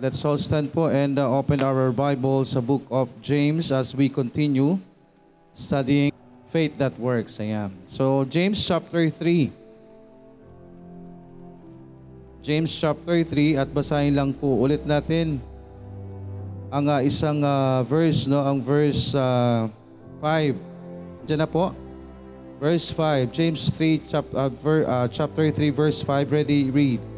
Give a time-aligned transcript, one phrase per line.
[0.00, 4.10] Let's all stand po and uh, open our Bible sa book of James as we
[4.10, 4.82] continue
[5.54, 6.10] studying
[6.50, 7.38] faith that works.
[7.38, 7.70] Ayan.
[7.86, 9.54] So, James chapter 3.
[12.42, 15.38] James chapter 3 at basahin lang po ulit natin
[16.74, 18.42] ang uh, isang uh, verse, no?
[18.42, 19.70] Ang verse uh,
[20.18, 21.28] 5.
[21.28, 21.70] Diyan na po.
[22.58, 23.30] Verse 5.
[23.30, 26.34] James 3 chap, uh, ver, uh, chapter 3 verse 5.
[26.34, 26.74] Ready?
[26.74, 27.13] Read.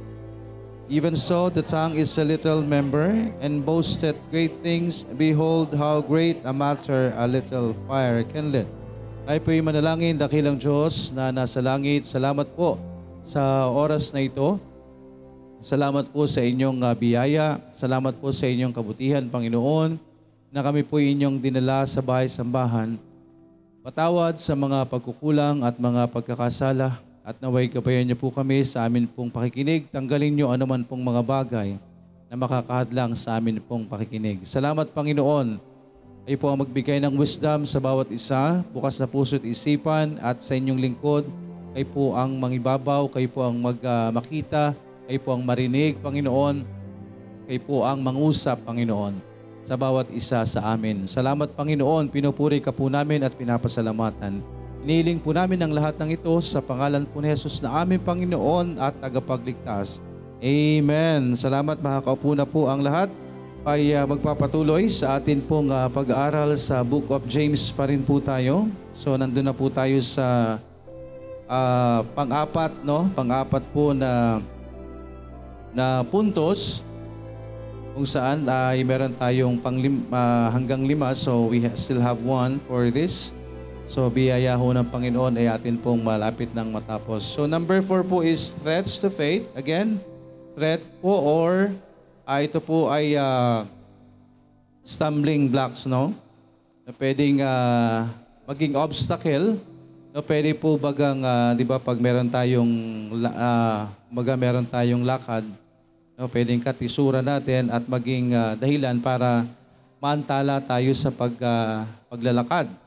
[0.87, 3.11] Even so, the tongue is a little member,
[3.43, 5.03] and boasteth great things.
[5.19, 8.71] Behold, how great a matter a little fire kindleth.
[9.27, 12.07] Tayo po'y manalangin, dakilang Diyos na nasa langit.
[12.07, 12.79] Salamat po
[13.27, 14.63] sa oras na ito.
[15.59, 17.59] Salamat po sa inyong uh, biyaya.
[17.75, 19.99] Salamat po sa inyong kabutihan, Panginoon,
[20.55, 22.95] na kami po inyong dinala sa bahay-sambahan.
[23.83, 29.11] Patawad sa mga pagkukulang at mga pagkakasala at naway kabayan niyo po kami sa amin
[29.11, 29.91] pong pakikinig.
[29.91, 31.75] Tanggalin niyo anuman pong mga bagay
[32.31, 34.47] na makakahadlang sa amin pong pakikinig.
[34.47, 35.59] Salamat Panginoon.
[36.23, 40.55] Kayo po ang magbigay ng wisdom sa bawat isa, bukas na puso't isipan at sa
[40.55, 41.27] inyong lingkod.
[41.75, 44.75] Kayo po ang mangibabaw, kayo po ang mag, uh, makita,
[45.11, 46.63] kayo po ang marinig, Panginoon.
[47.47, 49.19] Kayo po ang mangusap, Panginoon,
[49.63, 51.07] sa bawat isa sa amin.
[51.07, 52.11] Salamat, Panginoon.
[52.11, 54.56] Pinupuri ka po namin at pinapasalamatan.
[54.87, 58.79] Iniling po namin ang lahat ng ito sa pangalan po ni Jesus na aming Panginoon
[58.79, 59.99] at tagapagligtas.
[60.39, 61.35] Amen.
[61.35, 63.11] Salamat, makakaupo na po ang lahat
[63.67, 68.23] ay uh, magpapatuloy sa atin pong uh, pag-aaral sa Book of James pa rin po
[68.23, 68.71] tayo.
[68.95, 70.55] So nandun na po tayo sa
[71.51, 73.11] uh, pang-apat, no?
[73.11, 74.39] Pang-apat po na
[75.75, 76.87] na puntos
[77.91, 82.63] kung saan ay uh, meron tayong pang uh, hanggang lima so we still have one
[82.71, 83.35] for this.
[83.87, 87.23] So biyaya ho ng Panginoon ay atin pong malapit ng matapos.
[87.23, 89.47] So number four po is threats to faith.
[89.55, 90.03] Again,
[90.59, 91.71] threat po or
[92.27, 93.63] uh, ito po ay uh,
[94.83, 96.11] stumbling blocks, no?
[96.83, 98.11] Na pwedeng uh,
[98.51, 99.55] maging obstacle.
[100.11, 102.73] No, pwede po bagang, uh, di ba, pag meron tayong,
[103.13, 105.45] uh, maga meron tayong lakad,
[106.17, 109.45] no, pwedeng katisura natin at maging uh, dahilan para
[110.01, 112.86] maantala tayo sa pag, uh, paglalakad.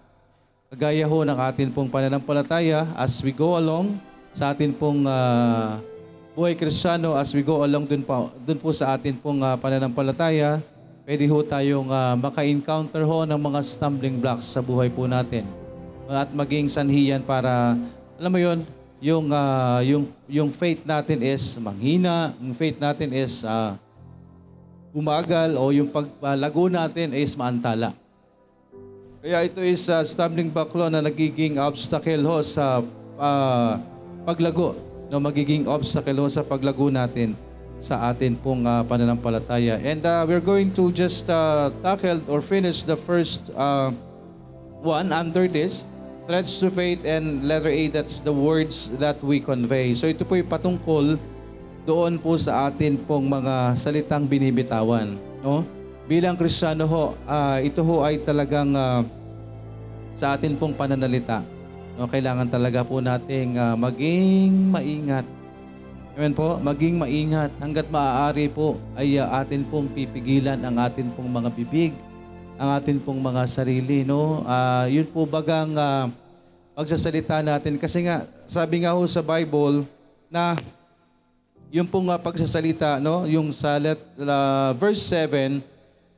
[0.69, 3.97] Kagaya ho ng atin pong pananampalataya as we go along
[4.29, 5.81] sa atin pong uh,
[6.37, 10.61] buhay kristyano as we go along dun po, dun po sa atin pong uh, pananampalataya,
[11.09, 15.41] pwede ho tayong uh, maka-encounter ho ng mga stumbling blocks sa buhay po natin.
[16.05, 17.73] At maging sanhiyan para,
[18.21, 18.61] alam mo yon
[19.01, 23.73] yung, uh, yung, yung faith natin is manghina, yung faith natin is uh,
[24.93, 27.89] umagal o yung paglago natin is maantala.
[29.19, 32.79] Kaya ito is uh, stumbling block law na nagiging obstacle ho sa
[33.19, 33.75] uh,
[34.23, 34.79] paglago,
[35.11, 37.35] no magiging obstacle ho sa paglago natin
[37.83, 39.75] sa atin pong uh, pananampalataya.
[39.83, 43.91] And uh, we're going to just uh, tackle or finish the first uh,
[44.79, 45.83] one under this,
[46.23, 49.99] threats to faith and letter A, that's the words that we convey.
[49.99, 51.19] So ito po yung patungkol
[51.83, 55.19] doon po sa atin pong mga salitang binibitawan.
[55.43, 55.67] No?
[56.09, 59.05] Bilang Kristiyano ho, uh, ito ho ay talagang uh,
[60.17, 61.45] sa atin pong pananalita.
[61.93, 65.27] No, kailangan talaga po nating uh, maging maingat.
[66.17, 67.53] Amen po, maging maingat.
[67.61, 71.93] Hanggat maaari po ay uh, atin pong pipigilan ang atin pong mga bibig,
[72.57, 74.01] ang atin pong mga sarili.
[74.01, 74.41] No?
[74.49, 76.09] Uh, yun po bagang uh,
[76.73, 77.77] pagsasalita natin.
[77.77, 79.85] Kasi nga, sabi nga ho sa Bible
[80.25, 80.57] na
[81.69, 83.29] yung pong uh, pagsasalita, no?
[83.29, 85.61] yung sa let, uh, verse 7,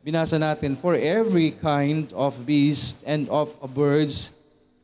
[0.01, 4.33] binasa natin, For every kind of beast and of birds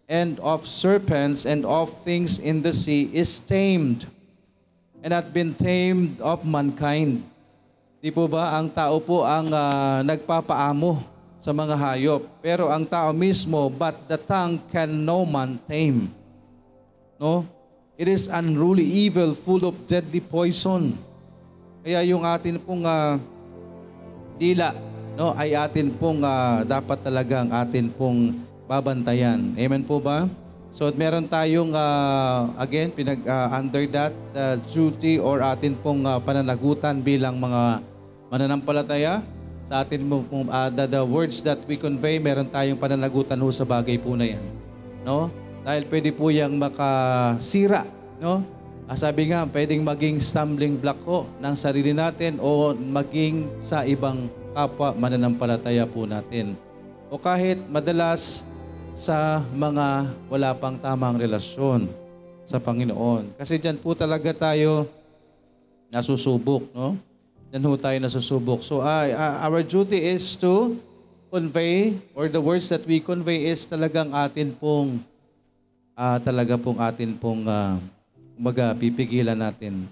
[0.08, 4.08] and of serpents and of things in the sea is tamed
[5.04, 7.22] and hath been tamed of mankind.
[7.98, 11.02] Di po ba, ang tao po ang uh, nagpapaamo
[11.42, 12.22] sa mga hayop.
[12.42, 16.10] Pero ang tao mismo, but the tongue can no man tame.
[17.18, 17.46] No?
[17.98, 20.94] It is unruly evil, full of deadly poison.
[21.82, 23.18] Kaya yung atin pong uh,
[24.38, 24.78] dila,
[25.18, 28.38] no, ay atin pong uh, dapat talagang atin pong
[28.70, 29.58] babantayan.
[29.58, 30.30] Amen po ba?
[30.70, 36.22] So meron tayong uh, again pinag uh, under that uh, duty or atin pong uh,
[36.22, 37.82] pananagutan bilang mga
[38.30, 39.26] mananampalataya
[39.66, 43.66] sa atin mo uh, the, the words that we convey meron tayong pananagutan ho sa
[43.66, 44.44] bagay po na yan.
[45.02, 45.34] No?
[45.66, 47.84] Dahil pwede po yang makasira,
[48.22, 48.46] no?
[48.88, 54.32] Ah, sabi nga, pwedeng maging stumbling block ko ng sarili natin o maging sa ibang
[54.58, 56.58] kapwa mananampalataya po natin.
[57.14, 58.42] O kahit madalas
[58.98, 61.86] sa mga wala pang tamang relasyon
[62.42, 63.38] sa Panginoon.
[63.38, 64.90] Kasi diyan po talaga tayo
[65.94, 66.98] nasusubok, no?
[67.54, 68.66] Yan ho tayo nasusubok.
[68.66, 70.74] So uh, uh, our duty is to
[71.30, 75.06] convey or the words that we convey is talagang atin pong
[75.94, 77.78] ah talaga pong atin pong uh,
[78.34, 79.86] umaga pipigilan natin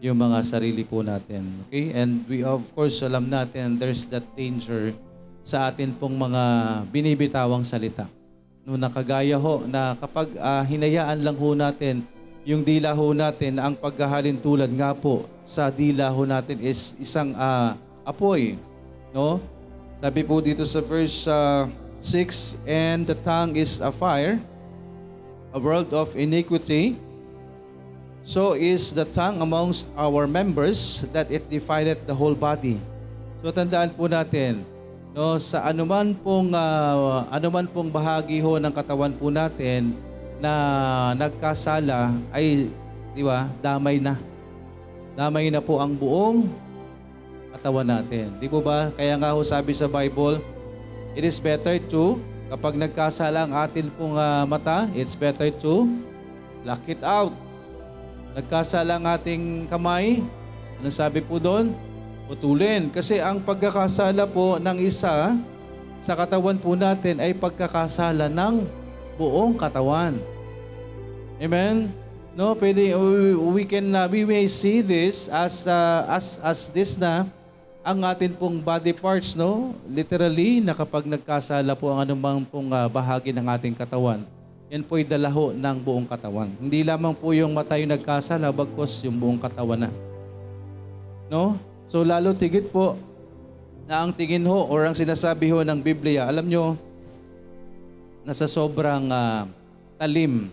[0.00, 1.44] yung mga sarili po natin.
[1.68, 1.92] Okay?
[1.92, 4.96] And we of course alam natin there's that danger
[5.44, 6.42] sa atin pong mga
[6.88, 8.08] binibitawang salita.
[8.64, 12.04] No nakagaya ho na kapag ah, hinayaan lang ho natin
[12.40, 17.36] yung dila ho natin, ang paghahalin tulad nga po sa dila ho natin is isang
[17.36, 18.56] ah, apoy.
[19.12, 19.44] No?
[20.00, 21.28] Sabi po dito sa verse
[22.00, 24.40] 6, And the tongue is a fire,
[25.52, 26.96] a world of iniquity.
[28.20, 32.76] So is the tongue amongst our members that it divideth the whole body.
[33.40, 34.60] So tandaan po natin,
[35.16, 39.96] no, sa anuman pong ah, anuman pong bahagi ho ng katawan po natin
[40.36, 40.52] na
[41.16, 42.68] nagkasala ay
[43.16, 44.20] di ba, damay na.
[45.16, 46.46] Damay na po ang buong
[47.56, 48.30] katawan natin.
[48.38, 48.92] Di po ba?
[48.94, 50.38] Kaya nga ho sabi sa Bible,
[51.16, 52.20] it is better to,
[52.52, 55.88] kapag nagkasala ang atin pong ah, mata, it's better to
[56.68, 57.32] lock it out.
[58.34, 60.22] Nagkasala ang ating kamay,
[60.78, 61.74] ano sabi po doon?
[62.30, 62.88] Putulin.
[62.94, 65.34] Kasi ang pagkakasala po ng isa
[65.98, 68.64] sa katawan po natin ay pagkakasala ng
[69.18, 70.14] buong katawan.
[71.42, 71.90] Amen?
[72.32, 72.94] No, pwede
[73.52, 77.26] we, can uh, we may see this as uh, as as this na
[77.82, 79.74] ang atin pong body parts, no?
[79.88, 84.22] Literally, na kapag nagkasala po ang anumang pong uh, bahagi ng ating katawan,
[84.70, 86.46] yan po'y dalaho ng buong katawan.
[86.62, 89.90] Hindi lamang po yung mata yung nagkasala, bagkos yung buong katawan na.
[91.26, 91.58] No?
[91.90, 92.94] So lalo tigit po
[93.90, 96.78] na ang tingin ho or ang sinasabi ho ng Biblia, alam nyo,
[98.22, 99.50] nasa sobrang ah,
[99.98, 100.46] talim.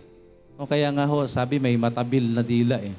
[0.57, 2.97] O kaya nga ho, sabi may matabil na dila eh.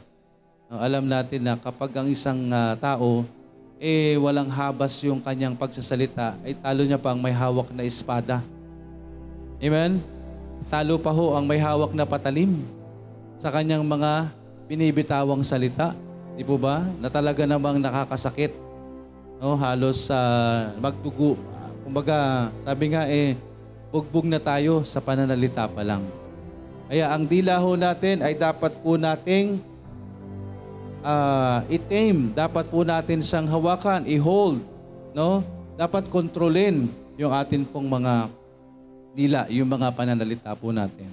[0.71, 3.27] Alam natin na kapag ang isang ah, tao
[3.83, 8.39] eh walang habas yung kanyang pagsasalita, ay talo niya pa ang may hawak na espada.
[9.59, 10.18] Amen?
[10.63, 12.61] Talo pa ho ang may hawak na patalim
[13.39, 14.29] sa kanyang mga
[14.67, 15.95] binibitawang salita.
[16.35, 16.85] Di po ba?
[16.99, 18.53] Na talaga namang nakakasakit.
[19.39, 20.19] No, halos sa
[20.83, 21.39] magdugo.
[21.87, 23.39] Kumbaga, sabi nga eh,
[23.89, 26.05] bugbog na tayo sa pananalita pa lang.
[26.89, 29.61] Kaya ang dila ho natin ay dapat po nating
[31.05, 32.33] uh, i-tame.
[32.35, 34.61] Dapat po natin siyang hawakan, i-hold.
[35.15, 35.41] No?
[35.79, 38.31] Dapat kontrolin yung atin pong mga
[39.19, 41.11] dila, yung mga pananalita po natin.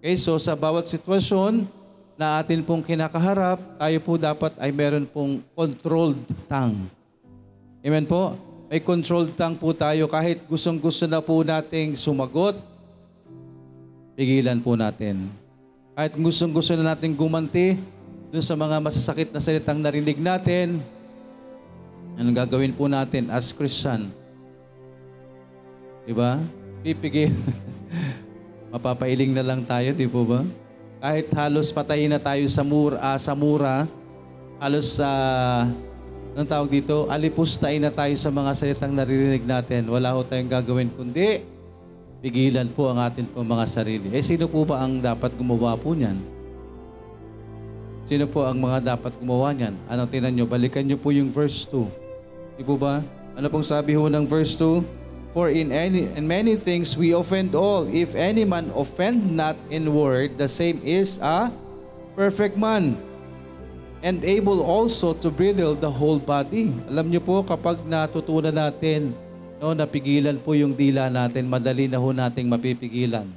[0.00, 1.68] Okay, so sa bawat sitwasyon
[2.16, 6.16] na atin pong kinakaharap, tayo po dapat ay meron pong controlled
[6.48, 6.88] tongue.
[7.84, 8.32] Amen po?
[8.72, 12.56] May controlled tongue po tayo kahit gustong-gusto na po nating sumagot,
[14.16, 15.28] pigilan po natin.
[15.92, 17.76] Kahit gustong-gusto na nating gumanti
[18.32, 20.80] dun sa mga masasakit na salitang narinig natin,
[22.16, 24.08] anong gagawin po natin as Christian?
[26.08, 26.40] Diba?
[26.86, 27.34] Pipigil.
[28.70, 30.46] Mapapailing na lang tayo, di po ba?
[31.02, 33.90] Kahit halos patayin na tayo sa mura, ah, sa mura
[34.62, 35.10] halos sa,
[36.38, 39.90] anong tawag dito, alipustain na tayo sa mga salitang naririnig natin.
[39.90, 41.42] Wala ho tayong gagawin kundi
[42.22, 44.08] pigilan po ang atin po mga sarili.
[44.14, 46.16] Eh sino po ba ang dapat gumawa po niyan?
[48.06, 49.74] Sino po ang mga dapat gumawa niyan?
[49.90, 50.46] Ano tinan nyo?
[50.46, 52.62] Balikan nyo po yung verse 2.
[52.62, 53.02] Di po ba?
[53.34, 55.05] Ano pong sabi ho ng verse 2?
[55.36, 57.84] For in any in many things we offend all.
[57.92, 61.52] If any man offend not in word, the same is a
[62.16, 62.96] perfect man
[64.00, 66.72] and able also to bridle the whole body.
[66.88, 69.12] Alam niyo po kapag natutunan natin
[69.60, 73.28] no napigilan po yung dila natin, madali na ho nating mapipigilan.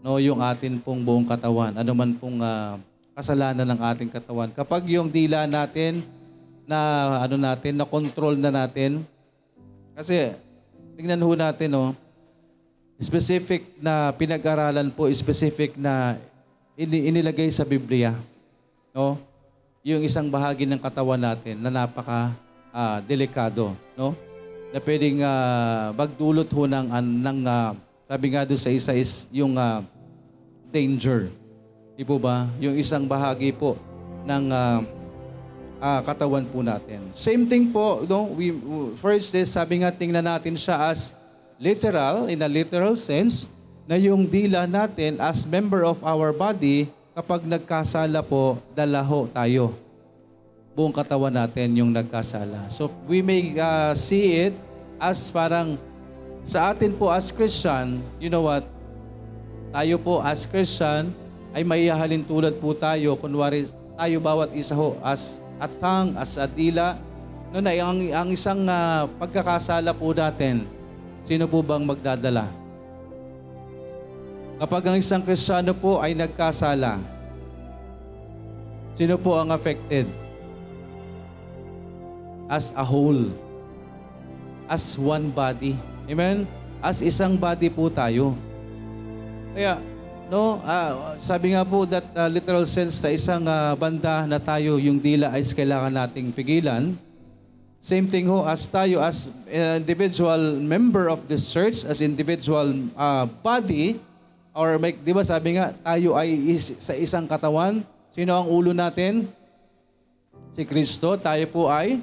[0.00, 2.80] No, yung atin pong buong katawan, ano man pong ah,
[3.12, 4.48] kasalanan ng ating katawan.
[4.56, 6.00] Kapag yung dila natin
[6.64, 6.78] na
[7.28, 9.04] ano natin, na control na natin
[9.92, 10.32] kasi
[10.98, 11.94] tingnan ho natin no,
[12.98, 16.18] specific na pinag-aralan po, specific na
[16.74, 18.10] ini- inilagay sa Biblia.
[18.90, 19.14] No?
[19.86, 22.34] Yung isang bahagi ng katawan natin na napaka
[22.74, 24.18] ah, delikado, no?
[24.74, 27.78] Na pwedeng ah, magdulot ho ng, an- ng ah,
[28.10, 29.86] sabi nga doon sa isa is yung ah,
[30.74, 31.30] danger.
[31.94, 32.50] Di po ba?
[32.58, 33.78] Yung isang bahagi po
[34.26, 34.82] ng ah,
[35.78, 37.02] ah, katawan po natin.
[37.14, 38.30] Same thing po, no?
[38.34, 38.54] We,
[38.98, 41.14] first is, sabi nga, tingnan natin siya as
[41.58, 43.50] literal, in a literal sense,
[43.88, 49.74] na yung dila natin as member of our body, kapag nagkasala po, dalaho tayo.
[50.78, 52.70] Buong katawan natin yung nagkasala.
[52.70, 54.54] So we may ah, see it
[55.02, 55.74] as parang
[56.46, 58.62] sa atin po as Christian, you know what?
[59.74, 61.10] Tayo po as Christian
[61.50, 63.18] ay maihahalin tulad po tayo.
[63.18, 63.66] Kunwari,
[63.98, 66.96] tayo bawat isa ho as at tongue, as a dila,
[67.48, 70.68] No, na, ang, ang isang ah, pagkakasala po natin,
[71.24, 72.44] sino po bang magdadala?
[74.60, 77.00] Kapag ang isang Kristiyano po ay nagkasala,
[78.92, 80.04] sino po ang affected?
[82.52, 83.32] As a whole.
[84.68, 85.72] As one body.
[86.04, 86.44] Amen?
[86.84, 88.36] As isang body po tayo.
[89.56, 89.80] Kaya,
[90.28, 94.76] no, ah, sabi nga po that ah, literal sense sa isang ah, banda na tayo,
[94.76, 96.94] yung dila ay kailangan nating pigilan.
[97.78, 103.22] Same thing ho as tayo as uh, individual member of this church, as individual uh,
[103.38, 104.02] body,
[104.50, 107.86] or may, di ba sabi nga, tayo ay is, sa isang katawan.
[108.10, 109.30] Sino ang ulo natin?
[110.58, 111.14] Si Kristo.
[111.22, 112.02] Tayo po ay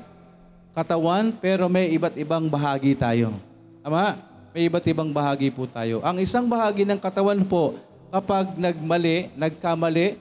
[0.72, 3.36] katawan, pero may iba't ibang bahagi tayo.
[3.84, 4.16] Tama?
[4.56, 6.00] May iba't ibang bahagi po tayo.
[6.08, 7.76] Ang isang bahagi ng katawan po,
[8.10, 10.18] kapag nagmali, nagkamali,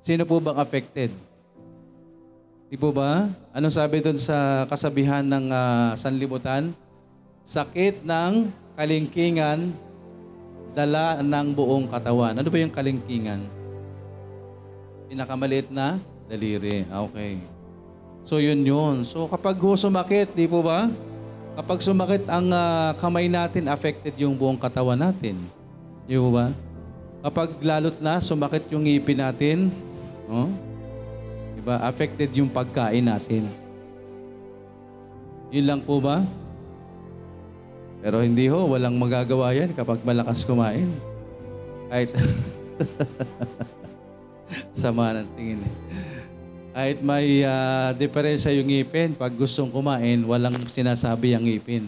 [0.00, 1.10] sino po bang affected?
[2.70, 3.26] Di po ba?
[3.50, 6.70] Anong sabi doon sa kasabihan ng ah, sanlibutan?
[7.42, 8.46] Sakit ng
[8.78, 9.74] kalingkingan,
[10.70, 12.38] dala ng buong katawan.
[12.38, 13.42] Ano ba yung kalingkingan?
[15.10, 15.98] Pinakamaliit na
[16.30, 16.86] daliri.
[16.86, 17.42] Ah, Okay.
[18.20, 19.02] So yun yun.
[19.02, 20.86] So kapag ho sumakit, di po ba?
[21.58, 25.34] Kapag sumakit ang ah, kamay natin, affected yung buong katawan natin.
[26.06, 26.54] Di po ba?
[27.20, 29.68] Kapag lalot na, sumakit yung ngipin natin,
[30.24, 30.48] oh,
[31.60, 31.76] Diba?
[31.84, 33.44] Affected yung pagkain natin.
[35.52, 36.24] Yun lang po ba?
[38.00, 40.88] Pero hindi ho, walang magagawa yan kapag malakas kumain.
[41.92, 42.16] Kahit
[44.72, 45.74] sama ng tingin eh.
[46.72, 51.84] Kahit may ah, diferensya yung ngipin, pag gustong kumain, walang sinasabi ang ngipin.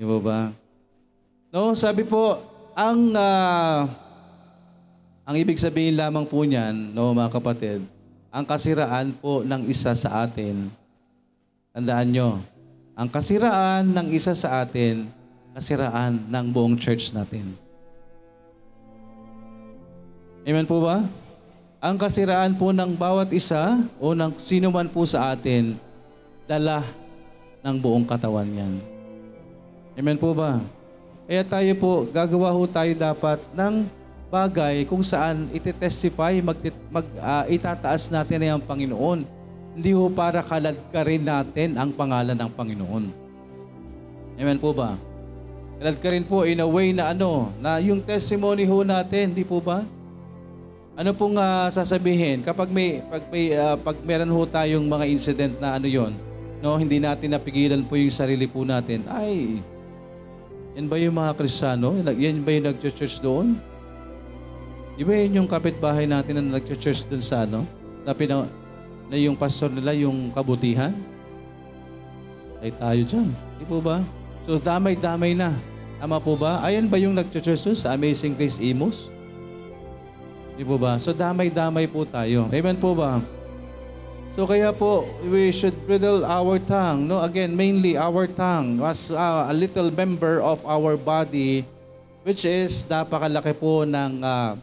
[0.00, 0.40] Di ba ba?
[1.52, 2.40] No, sabi po,
[2.72, 3.92] ang ah,
[5.26, 7.82] ang ibig sabihin lamang po niyan, no mga kapatid,
[8.30, 10.70] ang kasiraan po ng isa sa atin,
[11.74, 12.38] tandaan nyo,
[12.94, 15.02] ang kasiraan ng isa sa atin,
[15.50, 17.58] kasiraan ng buong church natin.
[20.46, 21.02] Amen po ba?
[21.82, 25.74] Ang kasiraan po ng bawat isa o ng sino man po sa atin,
[26.46, 26.86] dala
[27.66, 28.78] ng buong katawan yan.
[29.98, 30.62] Amen po ba?
[31.26, 36.58] Kaya tayo po, gagawa ho tayo dapat ng bagay kung saan iti-testify, mag,
[36.90, 39.22] mag, ah, itataas natin na yung Panginoon.
[39.76, 43.04] Hindi ho para kaladkarin natin ang pangalan ng Panginoon.
[44.36, 44.96] Amen po ba?
[45.76, 49.84] Kaladkarin po in a way na ano, na yung testimony ho natin, di po ba?
[50.96, 55.52] Ano pong ah, sasabihin kapag may pag may ah, pag meron ho tayong mga incident
[55.60, 56.16] na ano 'yon,
[56.64, 59.04] no, hindi natin napigilan po yung sarili po natin.
[59.04, 59.60] Ay,
[60.72, 62.00] yan ba yung mga Kristiyano?
[62.00, 63.60] Yan ba yung nag-church doon?
[64.96, 67.68] Di ba yun yung kapitbahay natin na nag-church doon sa ano?
[68.00, 68.48] Na, pina,
[69.12, 70.96] na yung pastor nila yung kabutihan?
[72.64, 73.28] Ay tayo dyan.
[73.60, 74.00] Di po ba?
[74.48, 75.52] So damay-damay na.
[76.00, 76.64] Tama po ba?
[76.64, 79.12] Ayan ba yung nag-church doon sa Amazing Grace Imus?
[80.56, 80.96] Di po ba?
[80.96, 82.48] So damay-damay po tayo.
[82.48, 83.20] Amen po ba?
[84.32, 87.04] So kaya po, we should bridle our tongue.
[87.04, 91.68] No, again, mainly our tongue as uh, a little member of our body
[92.26, 94.58] which is napakalaki po ng uh,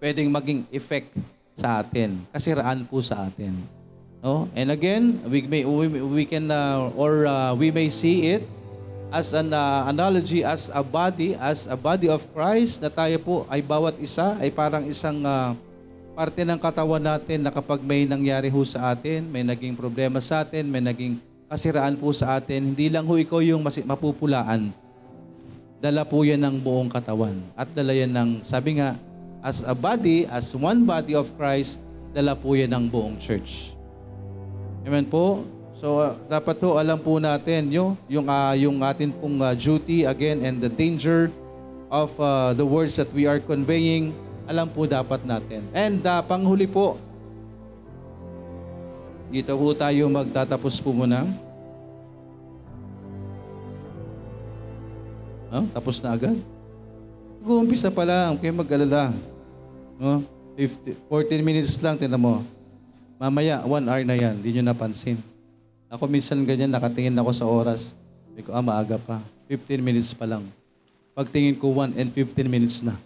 [0.00, 1.12] pwedeng maging effect
[1.52, 2.24] sa atin.
[2.32, 3.52] Kasiraan po sa atin.
[4.24, 4.48] No?
[4.56, 8.44] And again, we may we, we can uh, or uh, we may see it
[9.12, 13.36] as an uh, analogy as a body, as a body of Christ na tayo po
[13.52, 15.52] ay bawat isa ay parang isang uh,
[16.14, 20.44] parte ng katawan natin na kapag may nangyari ho sa atin, may naging problema sa
[20.44, 21.16] atin, may naging
[21.48, 24.70] kasiraan po sa atin, hindi lang ho ikaw yung masi- mapupulaan.
[25.80, 27.40] Dala po yan ng buong katawan.
[27.56, 29.00] At dala yan ng, sabi nga,
[29.40, 31.80] as a body, as one body of Christ,
[32.12, 33.72] dala po yan ng buong church.
[34.84, 35.44] Amen po?
[35.76, 40.04] So, uh, dapat po alam po natin yung, yung, uh, yung atin pong uh, duty
[40.04, 41.32] again and the danger
[41.88, 44.12] of uh, the words that we are conveying,
[44.44, 45.64] alam po dapat natin.
[45.72, 47.00] And uh, panghuli po,
[49.30, 51.24] dito po tayo magtatapos po muna.
[55.50, 56.36] Oh, tapos na agad.
[57.40, 59.16] Mag-uumpisa pa lang, kayo mag-alala.
[60.00, 60.24] No?
[60.56, 62.40] 50, 14 minutes lang, tinan mo.
[63.20, 65.20] Mamaya, 1 hour na yan, hindi nyo napansin.
[65.92, 67.92] Ako minsan ganyan, nakatingin ako sa oras.
[68.32, 69.20] Sabi ko, ah, maaga pa.
[69.44, 70.40] 15 minutes pa lang.
[71.12, 72.96] Pagtingin ko, 1 and 15 minutes na.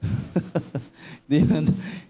[1.28, 1.56] hindi na,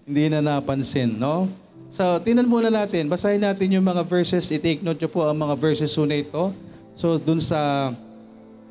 [0.06, 1.50] hindi na napansin, no?
[1.90, 3.10] So, tingnan muna natin.
[3.10, 4.48] Basahin natin yung mga verses.
[4.54, 6.54] I-take note nyo po ang mga verses una ito.
[6.94, 7.90] So, dun sa,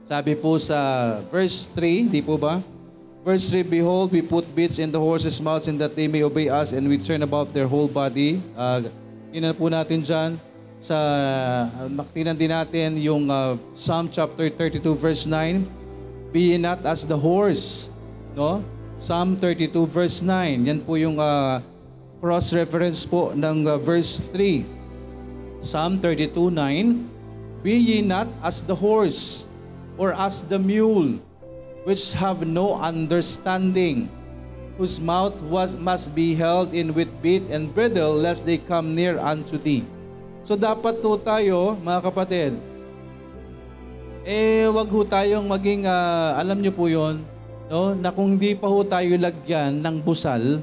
[0.07, 0.79] sabi po sa
[1.29, 2.63] verse 3, di po ba?
[3.21, 6.49] Verse 3, Behold, we put bits in the horses' mouths and that they may obey
[6.49, 8.41] us and we turn about their whole body.
[8.57, 8.81] Uh,
[9.29, 10.41] yun po natin dyan.
[10.81, 10.97] sa
[11.93, 15.61] maktinan din natin yung uh, Psalm chapter 32 verse 9.
[16.33, 17.93] Be not as the horse,
[18.33, 18.65] no?
[18.97, 20.65] Psalm 32 verse 9.
[20.65, 21.61] Yan po yung uh,
[22.17, 24.65] cross reference po ng uh, verse 3.
[25.61, 27.61] Psalm 32 9.
[27.61, 29.45] Be ye not as the horse
[30.01, 31.21] or as the mule
[31.83, 34.05] which have no understanding
[34.77, 39.17] whose mouth was must be held in with bit and bridle lest they come near
[39.21, 39.85] unto thee.
[40.41, 42.51] So dapat po tayo, mga kapatid,
[44.25, 47.21] eh wag ho tayong maging, ah, alam niyo po yon,
[47.69, 47.93] no?
[47.93, 50.61] na kung hindi pa ho tayo lagyan ng busal,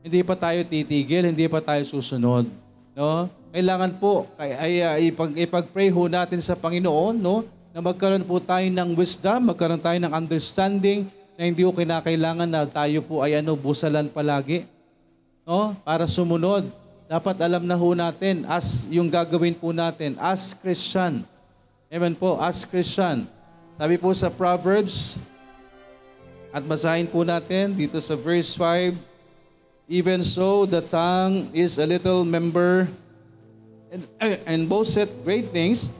[0.00, 2.48] hindi pa tayo titigil, hindi pa tayo susunod.
[2.96, 3.28] No?
[3.52, 4.72] Kailangan po ay, ay,
[5.12, 7.44] ipag, ipag-pray ho natin sa Panginoon no?
[7.70, 11.06] Na magkaroon po tayo ng wisdom, magkaroon tayo ng understanding
[11.38, 14.66] na hindi ko kinakailangan na tayo po ay ano, busalan palagi.
[15.46, 15.78] No?
[15.86, 16.66] Para sumunod.
[17.10, 21.26] Dapat alam na ho natin as yung gagawin po natin as Christian.
[21.90, 23.26] Amen po, as Christian.
[23.74, 25.18] Sabi po sa Proverbs,
[26.50, 28.94] at basahin po natin dito sa verse 5,
[29.90, 32.86] Even so, the tongue is a little member
[33.90, 34.06] and,
[34.46, 35.90] and boasteth great things.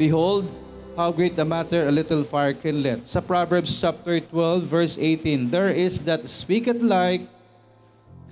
[0.00, 0.48] Behold,
[0.96, 3.04] how great a matter a little fire kindleth.
[3.04, 7.28] Sa Proverbs chapter 12, verse 18, There is that speaketh like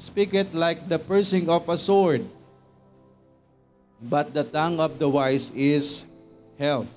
[0.01, 2.25] speaketh like the piercing of a sword,
[4.01, 6.09] but the tongue of the wise is
[6.57, 6.89] health.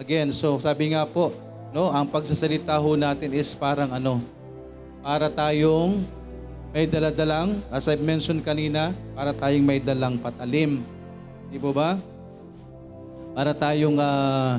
[0.00, 1.36] Again, so sabi nga po,
[1.76, 4.24] no, ang pagsasalita ho natin is parang ano,
[5.04, 6.00] para tayong
[6.72, 10.80] may daladalang, as I mentioned kanina, para tayong may dalang patalim.
[11.52, 12.00] Di po ba?
[13.38, 14.58] Para tayong, ah,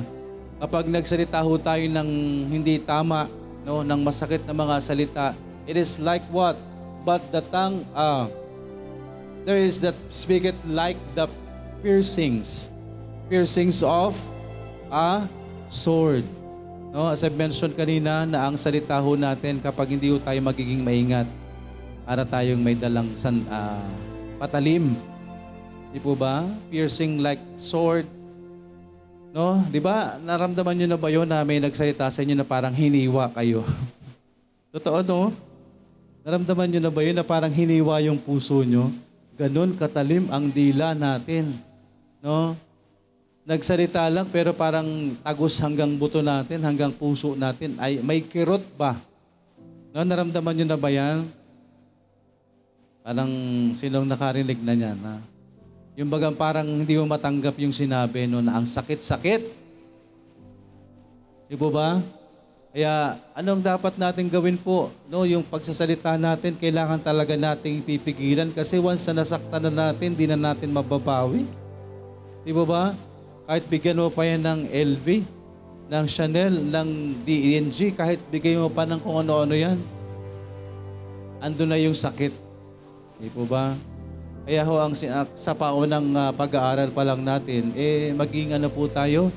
[0.56, 2.08] kapag nagsalita ho tayo ng
[2.48, 3.28] hindi tama,
[3.60, 5.26] no, ng masakit na mga salita,
[5.68, 6.56] it is like what?
[7.04, 8.28] but the tongue, uh,
[9.44, 11.28] there is that speaketh like the
[11.82, 12.68] piercings,
[13.28, 14.16] piercings of
[14.92, 15.24] a
[15.68, 16.24] sword.
[16.90, 20.82] No, as I mentioned kanina na ang salita ho natin kapag hindi ho tayo magiging
[20.82, 21.26] maingat
[22.02, 23.86] para tayong may dalang san, uh,
[24.42, 24.98] patalim.
[25.94, 26.42] Di po ba?
[26.70, 28.06] Piercing like sword.
[29.30, 29.62] No?
[29.70, 30.18] Di ba?
[30.18, 33.62] Naramdaman niyo na ba yun na may nagsalita sa inyo na parang hiniwa kayo?
[34.74, 35.20] Totoo, no?
[36.26, 38.90] Naramdaman nyo na ba yun na parang hiniwa yung puso nyo?
[39.38, 41.56] Ganon katalim ang dila natin.
[42.20, 42.58] No?
[43.46, 47.78] Nagsalita lang pero parang tagos hanggang buto natin, hanggang puso natin.
[47.80, 48.98] Ay, may kirot ba?
[49.90, 51.24] No, naramdaman nyo na ba yan?
[53.00, 53.30] Parang
[53.74, 54.98] sinong nakarinig na niyan?
[55.02, 55.14] Ha?
[56.00, 59.44] Yung bagang parang hindi mo matanggap yung sinabi no, na ang sakit-sakit.
[61.44, 62.00] Di po ba?
[62.72, 64.88] Kaya anong dapat natin gawin po?
[65.12, 70.24] No, yung pagsasalita natin, kailangan talaga nating pipigilan kasi once na nasaktan na natin, di
[70.24, 71.44] na natin mababawi.
[72.48, 72.84] Di ba ba?
[73.44, 75.06] Kahit bigyan mo pa yan ng LV,
[75.92, 76.88] ng Chanel, ng
[77.28, 79.76] DNG, kahit bigay mo pa ng kung ano-ano yan,
[81.44, 82.32] ando na yung sakit.
[83.20, 83.76] Di po ba?
[84.50, 84.90] Kaya ho, ang,
[85.38, 89.30] sa paunang uh, pag-aaral pa lang natin, eh maging ano po tayo,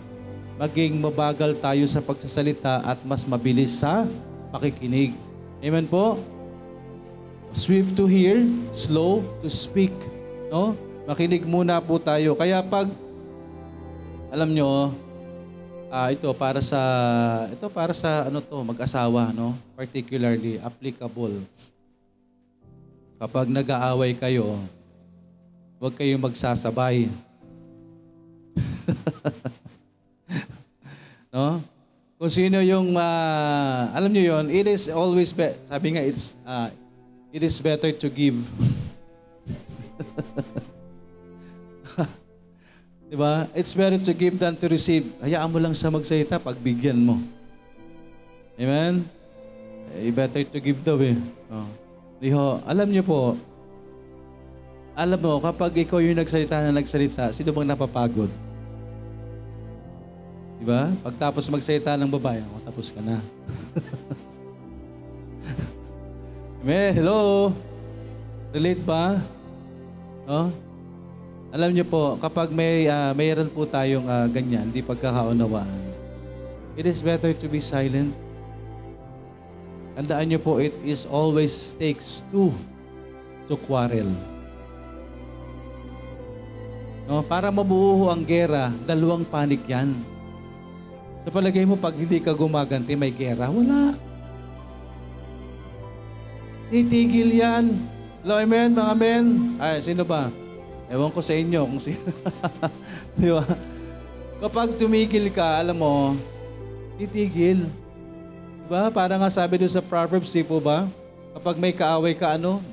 [0.57, 4.09] maging mabagal tayo sa pagsasalita at mas mabilis sa
[4.49, 5.13] pakikinig.
[5.61, 6.17] Amen po?
[7.53, 8.41] Swift to hear,
[8.73, 9.93] slow to speak.
[10.49, 10.73] No?
[11.05, 12.33] Makinig muna po tayo.
[12.33, 12.89] Kaya pag,
[14.33, 14.97] alam nyo,
[15.93, 16.81] uh, ito para sa,
[17.53, 19.53] ito para sa ano to, mag-asawa, no?
[19.77, 21.37] Particularly applicable.
[23.21, 24.57] Kapag nag-aaway kayo,
[25.83, 27.11] huwag kayong magsasabay.
[31.33, 31.65] No?
[32.21, 36.69] Kung sino yung, uh, alam niyo yon, it is always, be- sabi nga, it's, uh,
[37.33, 38.37] it is better to give.
[43.09, 43.49] diba?
[43.57, 45.09] It's better to give than to receive.
[45.25, 47.17] Hayaan mo lang siya magsalita, pagbigyan mo.
[48.61, 49.09] Amen?
[49.97, 51.17] Eh, better to give daw eh.
[51.49, 51.65] Oh.
[52.21, 52.29] Di
[52.69, 53.41] alam niyo po,
[54.93, 58.29] alam mo, kapag ikaw yung nagsalita na nagsalita, sino bang napapagod?
[60.61, 60.93] Di ba?
[61.01, 63.17] Pagtapos magsalita ng babae, oh, tapos ka na.
[66.61, 66.93] Amen.
[66.93, 67.49] Hello?
[68.53, 69.17] Relate ba?
[70.29, 70.53] No?
[71.49, 75.81] Alam niyo po, kapag may uh, mayroon po tayong uh, ganyan, di pagkakaunawaan,
[76.77, 78.13] it is better to be silent.
[79.97, 82.53] Tandaan niyo po, it is always takes two
[83.49, 84.32] to quarrel.
[87.03, 89.91] No, para mabuo ang gera, dalawang panig yan.
[91.23, 93.51] Sa palagay mo, pag hindi ka gumaganti, may gera?
[93.51, 93.95] Wala.
[96.71, 97.75] Titigil yan.
[98.23, 99.23] Hello, amen, mga amen?
[99.59, 100.31] Ay, sino ba?
[100.87, 102.07] Ewan ko sa inyo kung sino.
[103.19, 103.43] Di ba?
[104.43, 106.15] Kapag tumigil ka, alam mo,
[106.95, 107.67] titigil.
[108.63, 108.87] Di ba?
[108.91, 110.87] Parang nga sabi doon sa Proverbs, di po ba?
[111.35, 112.63] Kapag may kaaway ka, ano,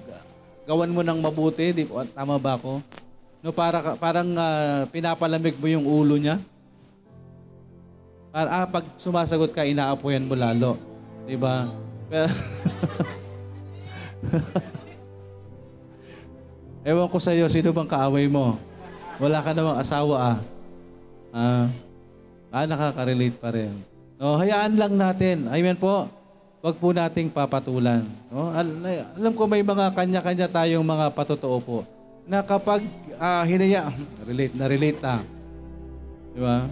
[0.66, 1.74] gawan mo ng mabuti.
[1.74, 2.78] Di tama ba ako?
[3.40, 6.36] No, para, parang ah, pinapalamig mo yung ulo niya.
[8.28, 10.76] Para, ah, pag sumasagot ka, inaapoyan mo lalo.
[11.24, 11.64] Di ba?
[16.84, 18.60] Ewan ko sa iyo, sino bang kaaway mo?
[19.16, 20.38] Wala ka namang asawa ah.
[21.32, 21.68] Ah,
[22.52, 23.72] ah nakaka-relate pa rin.
[24.20, 25.48] No, hayaan lang natin.
[25.48, 26.08] Amen po.
[26.60, 28.04] Huwag po nating papatulan.
[28.28, 28.52] No?
[28.52, 28.84] Al-
[29.16, 31.88] alam ko may mga kanya-kanya tayong mga patotoo po.
[32.28, 32.84] Na kapag
[33.20, 33.92] ah, hinaya,
[34.24, 35.20] relate na relate lang.
[36.32, 36.64] Di ba?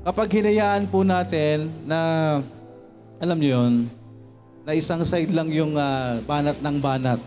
[0.00, 2.40] Kapag hinayaan po natin na,
[3.20, 3.84] alam niyo yun,
[4.64, 7.20] na isang side lang yung ah, banat ng banat.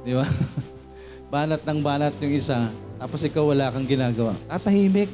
[0.00, 0.24] Di ba?
[1.34, 4.32] banat ng banat yung isa, tapos ikaw wala kang ginagawa.
[4.48, 5.12] Tatahimik.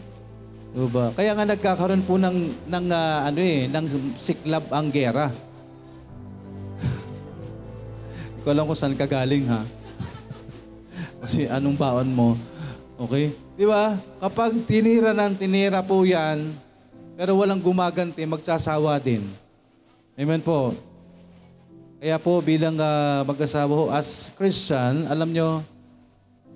[0.73, 1.11] Di ba?
[1.11, 5.27] Kaya nga nagkakaroon po ng, ng ah, ano eh, ng siklab ang gera.
[8.47, 9.82] Ko alam kung saan ka galing ha.
[11.23, 12.35] Kasi anong baon mo.
[12.99, 13.31] Okay?
[13.55, 13.95] Di ba?
[14.19, 16.51] Kapag tinira ng tinira po yan,
[17.15, 19.23] pero walang gumaganti, magsasawa din.
[20.19, 20.75] Amen po.
[22.03, 25.63] Kaya po bilang ah, mag-asawa ho, as Christian, alam nyo,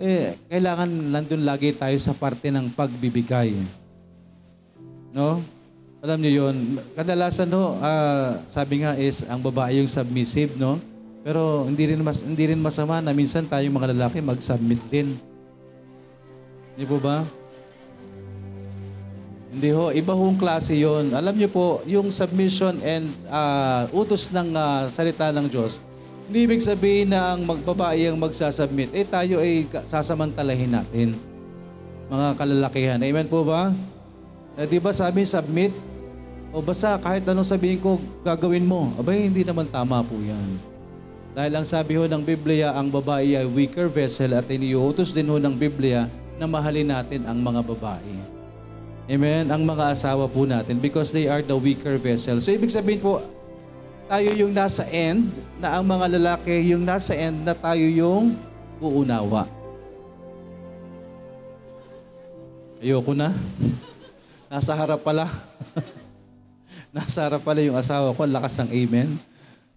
[0.02, 3.54] eh, kailangan nandun lagi tayo sa parte ng pagbibigay.
[5.14, 5.38] No?
[6.02, 6.56] Alam nyo yun.
[6.98, 10.82] Kadalasan ho, ah, sabi nga is, ang babae yung submissive, no?
[11.26, 15.18] Pero hindi rin, mas, hindi rin masama na minsan tayong mga lalaki mag-submit din.
[16.78, 17.26] Hindi po ba?
[19.50, 21.10] Hindi ho, iba hong klase yon.
[21.10, 25.82] Alam niyo po, yung submission and ah, utos ng ah, salita ng Diyos,
[26.30, 31.18] hindi ibig sabihin na ang magbabae ang magsasubmit, eh tayo ay sasamantalahin natin.
[32.06, 33.02] Mga kalalakihan.
[33.02, 33.74] Amen po ba?
[34.54, 35.74] Eh, di ba sabi, submit?
[36.54, 38.94] O basta kahit anong sabihin ko, gagawin mo.
[38.94, 40.75] Abay, hindi naman tama po yan.
[41.36, 45.36] Dahil ang sabi ho ng Biblia, ang babae ay weaker vessel at iniuutos din ho
[45.36, 46.08] ng Biblia
[46.40, 48.14] na mahalin natin ang mga babae.
[49.04, 49.44] Amen?
[49.52, 52.40] Ang mga asawa po natin because they are the weaker vessel.
[52.40, 53.20] So ibig sabihin po,
[54.08, 55.28] tayo yung nasa end,
[55.60, 58.32] na ang mga lalaki yung nasa end na tayo yung
[58.80, 59.44] uunawa.
[62.80, 63.36] Ayoko na.
[64.52, 65.28] Nasa harap pala.
[66.96, 68.24] Nasa harap pala yung asawa ko.
[68.24, 69.35] Lakas ng amen.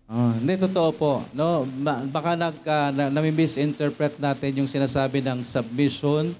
[0.09, 1.13] Ah, hindi, totoo po.
[1.37, 1.69] No,
[2.09, 6.33] baka nag, uh, na, nami-misinterpret natin yung sinasabi ng submission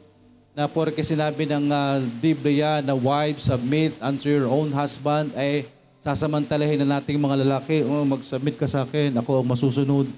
[0.57, 5.69] na porke sinabi ng ah, Biblia na wives submit unto your own husband ay
[6.01, 10.09] sasamantalahin na nating mga lalaki, oh, mag-submit ka sa akin, ako ang masusunod.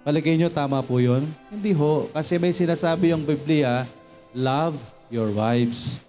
[0.00, 1.28] Palagay nyo, tama po yun?
[1.52, 2.08] Hindi ho.
[2.16, 3.84] Kasi may sinasabi yung Biblia,
[4.32, 4.80] love
[5.12, 6.00] your wives.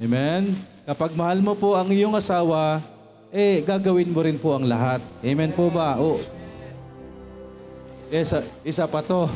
[0.00, 0.56] Amen?
[0.88, 2.80] Kapag mahal mo po ang iyong asawa,
[3.28, 5.04] eh, gagawin mo rin po ang lahat.
[5.20, 6.00] Amen po ba?
[6.00, 6.16] O,
[8.08, 9.28] isa, isa pa to.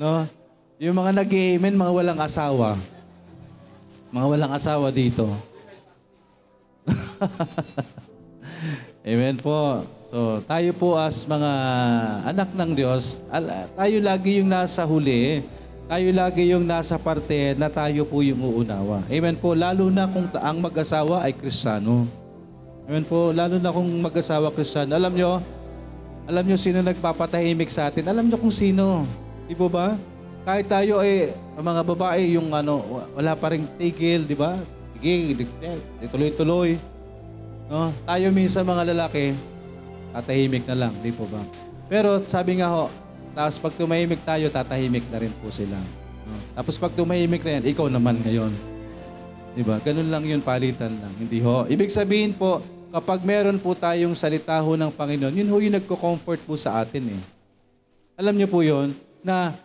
[0.00, 0.26] no?
[0.82, 2.74] Yung mga nag amen mga walang asawa.
[4.10, 5.30] Mga walang asawa dito.
[9.06, 9.86] Amen po.
[10.12, 11.52] So, tayo po as mga
[12.28, 13.16] anak ng Diyos,
[13.78, 15.40] tayo lagi yung nasa huli.
[15.90, 19.02] Tayo lagi yung nasa parte na tayo po yung uunawa.
[19.10, 19.52] Amen po.
[19.52, 22.06] Lalo na kung ang mag-asawa ay kristyano.
[22.86, 23.34] Amen po.
[23.34, 24.94] Lalo na kung mag-asawa kristyano.
[24.94, 25.42] Alam nyo,
[26.30, 28.06] alam nyo sino nagpapatahimik sa atin?
[28.06, 29.04] Alam nyo kung sino.
[29.50, 29.98] Di po ba?
[30.42, 32.82] Kahit tayo ay, ang mga babae, yung ano,
[33.14, 34.58] wala pa rin tigil, di ba?
[34.98, 35.46] Sige,
[36.10, 36.78] tuloy-tuloy.
[37.70, 37.94] No?
[38.02, 39.38] Tayo minsan mga lalaki,
[40.10, 41.38] tatahimik na lang, di po ba?
[41.86, 42.90] Pero sabi nga ho,
[43.32, 45.76] tapos pag tumahimik tayo, tatahimik na rin po sila.
[46.52, 48.52] Tapos pag tumahimik na yan, ikaw naman ngayon.
[49.52, 49.80] Di ba?
[49.80, 51.12] Ganun lang yun, palitan lang.
[51.16, 51.64] Hindi ho.
[51.64, 52.60] Ibig sabihin po,
[52.92, 57.16] kapag meron po tayong salita ho ng Panginoon, yun ho yung nagko-comfort po sa atin
[57.16, 57.22] eh.
[58.20, 58.92] Alam niyo po yun,
[59.24, 59.56] na,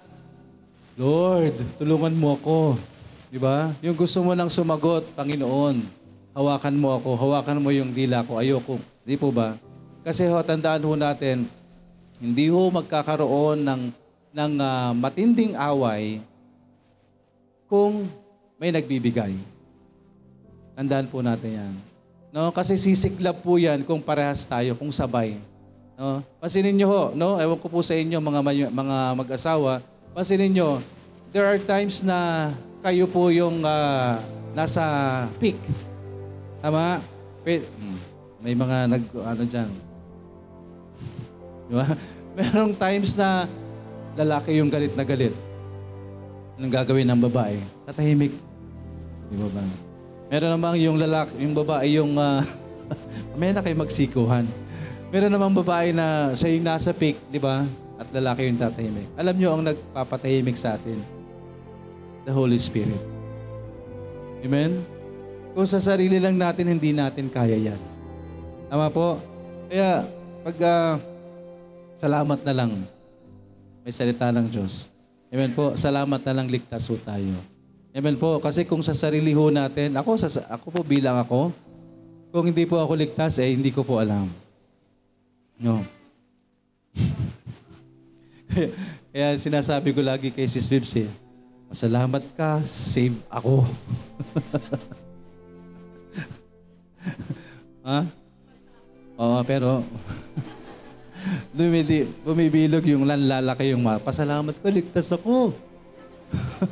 [0.95, 2.79] Lord, tulungan mo ako.
[3.27, 3.75] Di ba?
[3.83, 5.83] Yung gusto mo nang sumagot, Panginoon,
[6.31, 8.79] hawakan mo ako, hawakan mo yung dila ko, ayoko.
[9.03, 9.59] Di po ba?
[10.07, 11.43] Kasi ho, tandaan ho natin,
[12.17, 13.81] hindi ho magkakaroon ng,
[14.33, 16.21] ng ah, matinding away
[17.69, 18.09] kung
[18.57, 19.37] may nagbibigay.
[20.77, 21.73] Tandaan po natin yan.
[22.33, 25.37] No, kasi sisiklab po yan kung parehas tayo, kung sabay.
[25.97, 26.21] No?
[26.37, 27.41] Pansinin niyo ho, no?
[27.41, 29.81] Ewan ko po sa inyo mga mga mag-asawa,
[30.13, 30.77] pansinin niyo,
[31.33, 32.49] there are times na
[32.85, 34.21] kayo po yung ah,
[34.53, 34.83] nasa
[35.41, 35.57] peak.
[36.61, 37.01] Tama?
[37.47, 37.97] Hmm,
[38.43, 39.86] May mga nag ano diyan.
[41.67, 41.85] Di ba?
[42.37, 43.45] Merong times na
[44.17, 45.35] lalaki yung galit na galit.
[46.57, 47.61] Anong gagawin ng babae?
[47.85, 48.33] Tatahimik.
[49.29, 49.63] Di ba ba?
[50.27, 52.41] Meron namang yung lalaki, yung babae yung, uh,
[53.39, 54.43] may na kayo magsikuhan.
[55.07, 57.63] Meron namang babae na siya yung nasa peak, di ba?
[57.95, 59.07] At lalaki yung tatahimik.
[59.15, 60.99] Alam nyo ang nagpapatahimik sa atin?
[62.27, 62.99] The Holy Spirit.
[64.43, 64.83] Amen?
[65.55, 67.81] Kung sa sarili lang natin, hindi natin kaya yan.
[68.67, 69.17] Tama po?
[69.71, 70.05] Kaya,
[70.43, 70.91] pag uh,
[71.97, 72.71] salamat na lang,
[73.81, 74.93] may salita ng Diyos.
[75.33, 77.33] Amen po, salamat na lang ligtas po tayo.
[77.91, 78.37] Amen po.
[78.37, 81.49] Kasi kung sa sarili ho natin, ako, sa, ako po bilang ako,
[82.29, 84.29] kung hindi po ako ligtas, eh hindi ko po alam.
[85.57, 85.81] No.
[89.11, 91.09] kaya, sinasabi ko lagi kay Sis Vips eh,
[91.67, 93.65] Masalamat ka, save ako.
[97.89, 98.05] ha?
[99.17, 99.81] Oo, pero
[101.57, 103.97] dumidi, bumibilog yung lanlalaki yung ma.
[103.97, 105.57] Pasalamat ko, ligtas ako.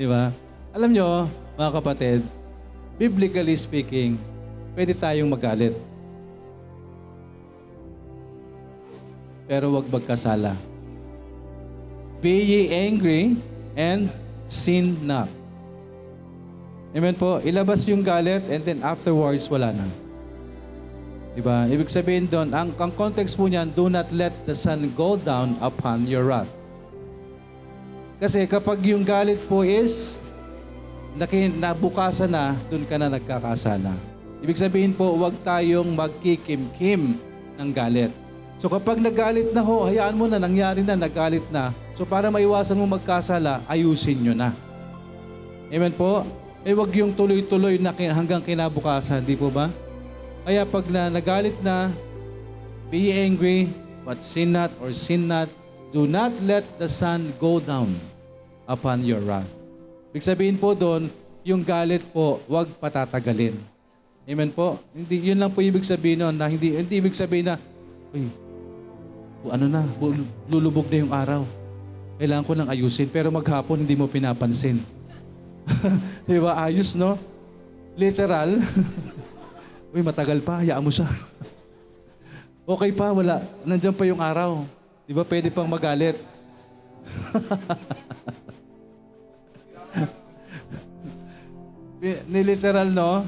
[0.00, 0.32] Di ba?
[0.72, 1.28] Alam nyo,
[1.60, 2.24] mga kapatid,
[2.96, 4.16] biblically speaking,
[4.72, 5.76] pwede tayong magalit.
[9.44, 10.56] Pero wag magkasala.
[12.24, 13.36] Be ye angry
[13.76, 14.08] and
[14.48, 15.28] sin not.
[16.96, 17.38] Amen po.
[17.44, 20.07] Ilabas yung galit and then afterwards, wala na.
[21.38, 21.70] Diba?
[21.70, 25.54] Ibig sabihin doon, ang, ang context po niyan, do not let the sun go down
[25.62, 26.50] upon your wrath.
[28.18, 30.18] Kasi kapag yung galit po is
[31.62, 33.94] nabukasan na, doon ka na nagkakasala.
[34.42, 37.14] Ibig sabihin po, huwag tayong magkikimkim
[37.54, 38.10] ng galit.
[38.58, 41.70] So kapag nagalit na ho, hayaan mo na, nangyari na, nagalit na.
[41.94, 44.50] So para maiwasan mo magkasala, ayusin nyo na.
[45.70, 46.26] Amen po?
[46.66, 49.70] Eh wag yung tuloy-tuloy na hanggang kinabukasan, di po ba?
[50.48, 51.92] Kaya pag na, nagalit na,
[52.88, 53.68] be angry,
[54.00, 55.52] but sin not or sin not,
[55.88, 57.88] Do not let the sun go down
[58.68, 59.48] upon your wrath.
[60.12, 61.08] Ibig sabihin po doon,
[61.40, 63.56] yung galit po, wag patatagalin.
[64.28, 64.76] Amen po?
[64.92, 67.56] Hindi, yun lang po ibig sabihin noon, na hindi, hindi ibig sabihin na,
[68.12, 68.28] uy,
[69.48, 69.80] ano na,
[70.44, 71.42] lulubog na yung araw.
[72.20, 74.84] Kailangan ko nang ayusin, pero maghapon hindi mo pinapansin.
[76.28, 76.68] Di ba?
[76.68, 77.16] Ayos, no?
[77.96, 78.60] Literal.
[79.92, 81.08] uy, matagal pa, hayaan mo siya.
[82.72, 83.40] okay pa, wala.
[83.64, 84.64] Nandiyan pa yung araw.
[85.08, 86.20] Di ba pwede pang magalit?
[92.28, 93.24] Niliteral, no?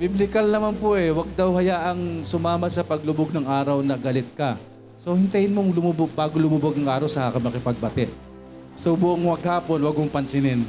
[0.00, 1.10] Biblical naman po eh.
[1.12, 4.56] Huwag daw hayaang sumama sa paglubog ng araw na galit ka.
[4.96, 8.06] So, hintayin mong lumubog, bago lumubog ng araw sa ka makipagbati.
[8.78, 10.62] So, buong maghapon, huwag mong pansinin.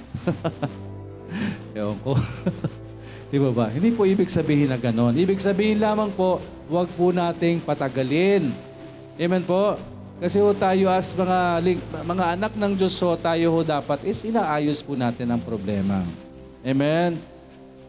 [1.78, 2.17] Ewan ko.
[3.34, 3.65] Di ba ba?
[3.65, 5.17] Hindi po ibig sabihin na ganon.
[5.17, 6.38] Ibig sabihin lamang po,
[6.69, 8.54] huwag po nating patagalin.
[9.17, 9.74] Amen po?
[10.22, 11.65] Kasi ho tayo as mga,
[12.06, 16.06] mga anak ng Diyos ho, tayo ho dapat is inaayos po natin ang problema.
[16.62, 17.17] Amen?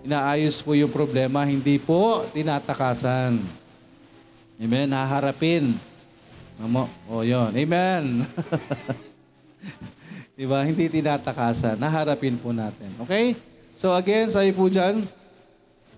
[0.00, 3.36] Inaayos po yung problema, hindi po tinatakasan.
[4.56, 4.88] Amen?
[4.96, 5.76] Haharapin.
[6.56, 7.52] Mamo, o oh, yun.
[7.52, 8.24] Amen.
[10.40, 10.64] diba?
[10.64, 11.76] Hindi tinatakasan.
[11.76, 12.88] Naharapin po natin.
[13.04, 13.36] Okay?
[13.76, 15.04] So again, sabi po dyan,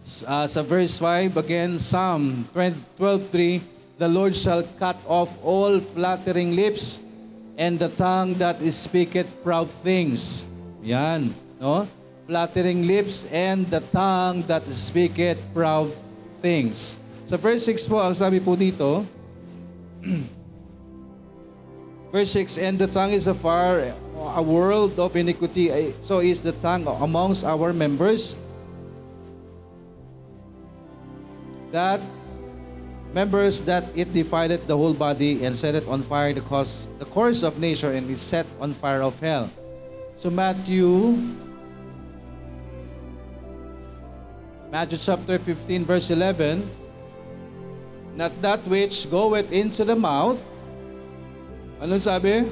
[0.07, 3.59] uh, sa verse 5, again, Psalm 12.3,
[3.99, 7.03] the Lord shall cut off all flattering lips
[7.59, 10.47] and the tongue that speaketh proud things.
[10.87, 11.89] Yan, no?
[12.31, 15.91] Flattering lips and the tongue that speaketh proud
[16.39, 16.99] things.
[17.27, 19.03] Sa verse 6 po, ang sabi po dito,
[22.15, 26.55] verse 6, And the tongue is a fire, a world of iniquity, so is the
[26.55, 28.39] tongue amongst our members,
[31.77, 32.01] that
[33.13, 37.45] members that it defileth the whole body and setteth on fire the cause the course
[37.45, 39.53] of nature and is set on fire of hell.
[40.17, 41.21] So Matthew
[44.73, 46.65] Matthew chapter 15 verse 11
[48.17, 50.41] Not that which goeth into the mouth
[51.77, 52.49] Ano sabi?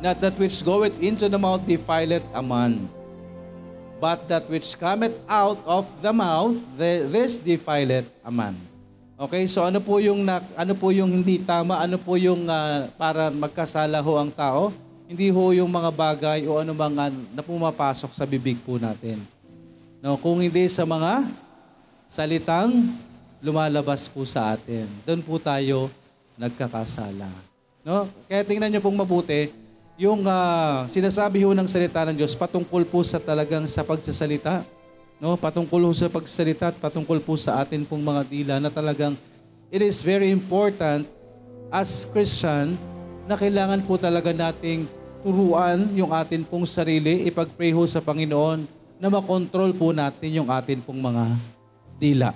[0.00, 2.88] Not that which goeth into the mouth defileth a man
[3.98, 8.54] but that which cometh out of the mouth this defileth a man.
[9.18, 11.82] Okay, so ano po yung na, ano po yung hindi tama?
[11.82, 14.70] Ano po yung uh, para magkasala ho ang tao?
[15.10, 19.18] Hindi ho yung mga bagay o ano mga na pumapasok sa bibig po natin.
[19.98, 21.26] No, kung hindi sa mga
[22.06, 22.94] salitang
[23.42, 24.86] lumalabas po sa atin.
[25.02, 25.90] Doon po tayo
[26.38, 27.26] nagkakasala.
[27.82, 28.06] No?
[28.30, 29.50] Kaya tingnan niyo pong mabuti,
[29.98, 34.62] yung uh, sinasabi ho ng salita ng Diyos patungkol po sa talagang sa pagsasalita
[35.18, 39.18] no, patungkol sa pagsalita at patungkol po sa atin pong mga dila na talagang
[39.74, 41.02] it is very important
[41.74, 42.78] as Christian
[43.26, 44.86] na kailangan po talaga nating
[45.20, 48.64] turuan yung atin pong sarili, ipag-pray ho sa Panginoon
[49.02, 51.24] na makontrol po natin yung atin pong mga
[51.98, 52.30] dila.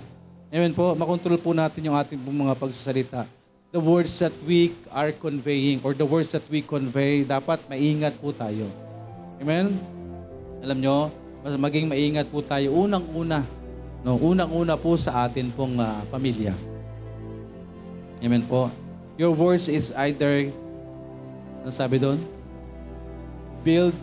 [0.53, 3.25] Amen po, makontrol po natin yung ating pong mga pagsasalita.
[3.73, 8.29] The words that we are conveying or the words that we convey, dapat maingat po
[8.29, 8.69] tayo.
[9.41, 9.73] Amen?
[10.61, 10.97] Alam nyo,
[11.41, 13.41] mas maging maingat po tayo unang-una.
[14.05, 16.53] No, unang-una po sa atin pong ah, pamilya.
[18.21, 18.69] Amen po.
[19.17, 20.53] Your words is either,
[21.65, 22.21] ano sabi doon?
[23.65, 23.97] Build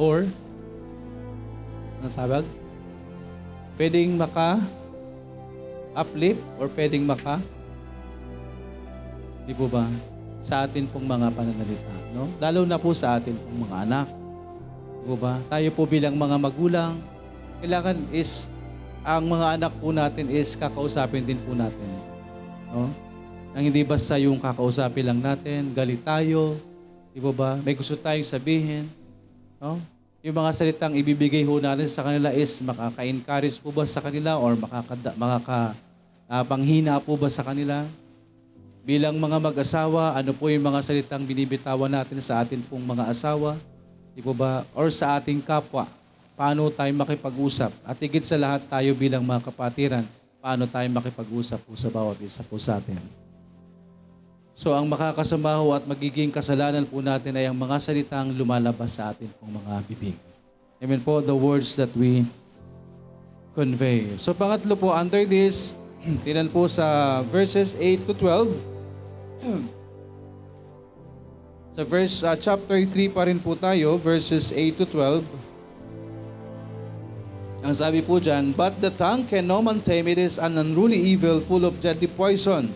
[0.00, 0.24] or,
[2.00, 2.40] ano sabi?
[3.76, 4.56] Pwedeng maka
[5.92, 7.36] uplift or pwedeng maka
[9.44, 9.84] Di po ba?
[10.40, 11.94] Sa atin pong mga pananalita.
[12.16, 12.28] No?
[12.40, 14.06] Lalo na po sa atin pong mga anak.
[15.00, 15.36] Di po ba?
[15.48, 16.96] Tayo po bilang mga magulang,
[17.60, 18.48] kailangan is,
[19.04, 21.88] ang mga anak po natin is kakausapin din po natin.
[22.72, 22.88] No?
[23.50, 26.56] Nang hindi basta yung kakausapin lang natin, galit tayo,
[27.10, 27.58] di po ba?
[27.60, 28.86] May gusto tayong sabihin.
[29.58, 29.76] No?
[30.20, 34.52] Yung mga salitang ibibigay ho natin sa kanila is makaka-encourage po ba sa kanila or
[34.52, 35.72] makaka, makaka
[36.28, 37.88] ah, panghina po ba sa kanila?
[38.90, 43.54] Bilang mga mag-asawa, ano po yung mga salitang binibitawan natin sa atin pong mga asawa?
[44.10, 44.66] Di po ba?
[44.74, 45.86] Or sa ating kapwa?
[46.34, 47.70] Paano tayo makipag-usap?
[47.86, 50.02] At higit sa lahat tayo bilang mga kapatiran,
[50.42, 52.98] paano tayo makipag-usap po sa bawat isa po sa atin?
[54.58, 59.14] So ang makakasama ho at magiging kasalanan po natin ay ang mga salitang lumalabas sa
[59.14, 60.18] atin pong mga bibig.
[60.82, 62.26] Amen po, the words that we
[63.54, 64.10] convey.
[64.18, 65.78] So pangatlo po, under this,
[66.26, 68.69] tinan po sa verses 8 to 12,
[71.74, 75.24] sa verse uh, chapter 3 pa rin po tayo, verses 8 to 12.
[77.60, 80.96] Ang sabi po dyan, But the tongue can no man tame, it is an unruly
[80.96, 82.72] evil full of deadly poison.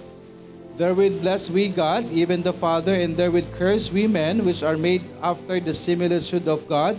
[0.77, 5.03] Therewith bless we God, even the Father, and therewith curse we men, which are made
[5.23, 6.99] after the similitude of God.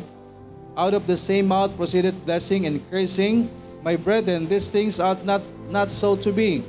[0.76, 3.52] Out of the same mouth proceedeth blessing and cursing.
[3.84, 6.64] My brethren, these things ought not, not so to be.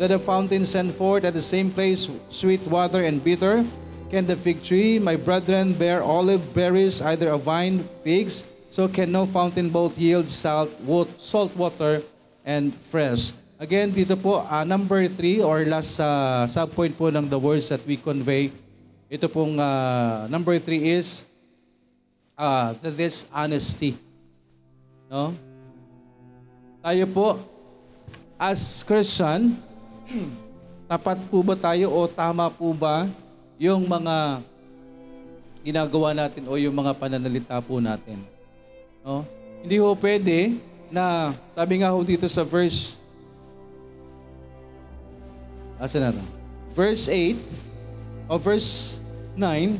[0.00, 3.68] That a fountain send forth at the same place sweet water and bitter.
[4.08, 8.48] Can the fig tree, my brethren, bear olive berries, either a vine, figs?
[8.72, 10.72] So can no fountain both yield salt,
[11.20, 12.00] salt water
[12.48, 13.36] and fresh.
[13.60, 17.84] Again, dito po, ah, number three or last uh, subpoint po ng the words that
[17.84, 18.48] we convey.
[19.12, 21.28] Ito pong ah, number three is
[22.40, 24.00] uh, this honesty.
[25.12, 25.36] No?
[26.80, 27.36] Tayo po,
[28.40, 29.60] as Christian,
[30.90, 33.06] tapat po ba tayo o tama po ba
[33.60, 34.42] yung mga
[35.62, 38.18] ginagawa natin o yung mga pananalita po natin?
[39.04, 39.22] No?
[39.62, 40.56] Hindi ho pwede
[40.90, 42.98] na, sabi nga ho dito sa verse,
[45.78, 46.24] asa na to?
[46.74, 47.36] Verse 8,
[48.26, 48.98] o verse
[49.36, 49.78] 9,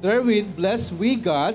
[0.00, 1.54] Therewith bless we God,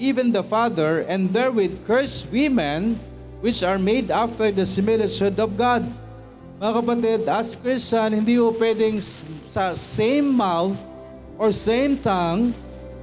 [0.00, 2.96] even the Father, and therewith curse we men,
[3.40, 5.84] which are made after the similitude of God.
[6.60, 9.00] Mga kapatid, as Christian, hindi ho pwedeng
[9.48, 10.76] sa same mouth
[11.40, 12.52] or same tongue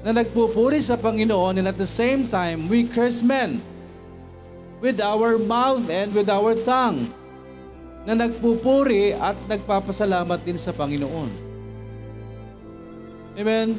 [0.06, 3.58] na nagpupuri sa Panginoon and at the same time, we curse men
[4.78, 7.10] with our mouth and with our tongue
[8.06, 11.34] na nagpupuri at nagpapasalamat din sa Panginoon.
[13.42, 13.74] Amen?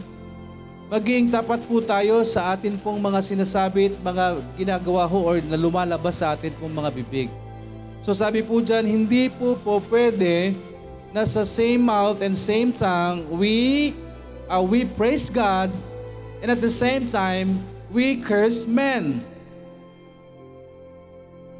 [0.90, 4.24] Maging tapat po tayo sa atin pong mga sinasabi at mga
[4.58, 7.30] ginagawa ho or na lumalabas sa atin pong mga bibig.
[7.98, 10.54] So sabi po dyan, hindi po po pwede
[11.10, 13.90] na sa same mouth and same tongue, we,
[14.46, 15.72] uh, we praise God
[16.44, 17.58] and at the same time,
[17.90, 19.18] we curse men.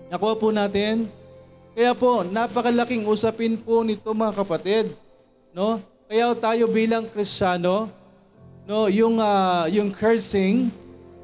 [0.09, 1.09] Nakuha po natin?
[1.77, 4.91] Kaya po, napakalaking usapin po nito mga kapatid.
[5.53, 5.79] No?
[6.09, 7.93] Kaya tayo bilang Kristiyano,
[8.65, 10.73] no, yung, ah, yung cursing,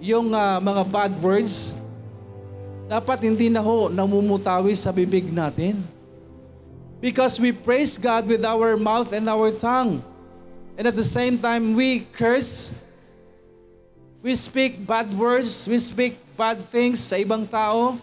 [0.01, 1.73] yung ah, mga bad words,
[2.89, 5.81] dapat hindi na ho namumutawi sa bibig natin.
[7.01, 10.01] Because we praise God with our mouth and our tongue.
[10.75, 12.73] And at the same time, we curse,
[14.25, 18.01] we speak bad words, we speak bad things sa ibang tao,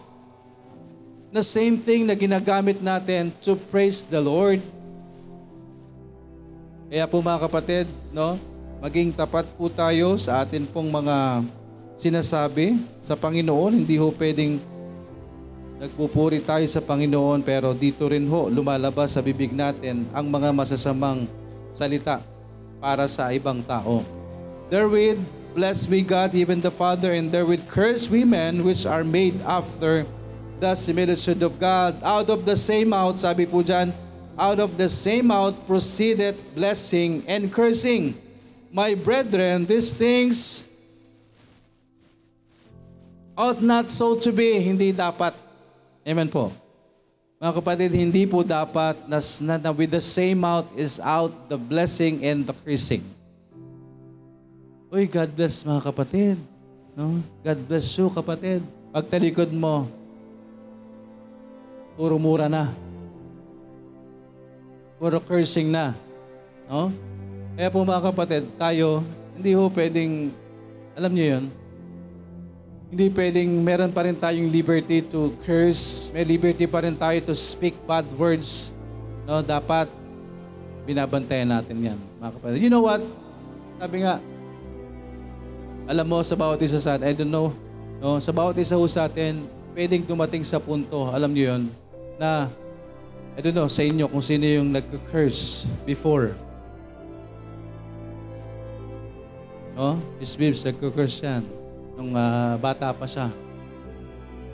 [1.32, 4.60] na same thing na ginagamit natin to praise the Lord.
[6.92, 8.36] Kaya po mga kapatid, no,
[8.84, 11.40] maging tapat po tayo sa atin pong mga
[11.96, 13.80] sinasabi sa Panginoon.
[13.80, 14.60] Hindi ho pwedeng
[15.82, 21.26] nagpupuri tayo sa Panginoon pero dito rin ho lumalabas sa bibig natin ang mga masasamang
[21.74, 22.22] salita
[22.78, 24.06] para sa ibang tao.
[24.70, 25.18] Therewith,
[25.58, 30.06] bless we God, even the Father, and therewith curse we men which are made after
[30.62, 31.98] the similitude of God.
[32.06, 33.90] Out of the same mouth, sabi po dyan,
[34.38, 38.14] out of the same mouth proceeded blessing and cursing.
[38.72, 40.64] my brethren, these things
[43.36, 44.56] ought not so to be.
[44.58, 45.51] Hindi dapat.
[46.02, 46.50] Amen po.
[47.38, 51.58] Mga kapatid, hindi po dapat na, na, na with the same mouth is out the
[51.58, 53.02] blessing and the cursing.
[54.90, 56.36] Uy, God bless mga kapatid.
[56.98, 57.22] No?
[57.42, 58.60] God bless you, kapatid.
[58.92, 59.86] Pag talikod mo,
[61.94, 62.70] puro mura na.
[64.98, 65.94] Puro cursing na.
[66.66, 66.90] No?
[67.54, 69.06] Kaya po mga kapatid, tayo,
[69.38, 70.34] hindi ho pwedeng,
[70.98, 71.44] alam niyo yun,
[72.92, 77.32] hindi pwedeng meron pa rin tayong liberty to curse, may liberty pa rin tayo to
[77.32, 78.68] speak bad words.
[79.24, 79.88] No, dapat
[80.84, 82.60] binabantayan natin 'yan, mga kapatid.
[82.60, 83.00] You know what?
[83.80, 84.20] Sabi nga,
[85.88, 87.56] alam mo sa bawat isa sa atin, I don't know,
[87.96, 89.40] no, sa bawat isa ho sa atin,
[89.72, 91.72] pwedeng dumating sa punto, alam niyo 'yon,
[92.20, 92.52] na
[93.32, 96.36] I don't know sa inyo kung sino yung nag-curse before.
[99.72, 99.96] No?
[100.20, 101.61] Miss Bibbs, nag-curse yan
[101.96, 103.28] nung ah, bata pa siya.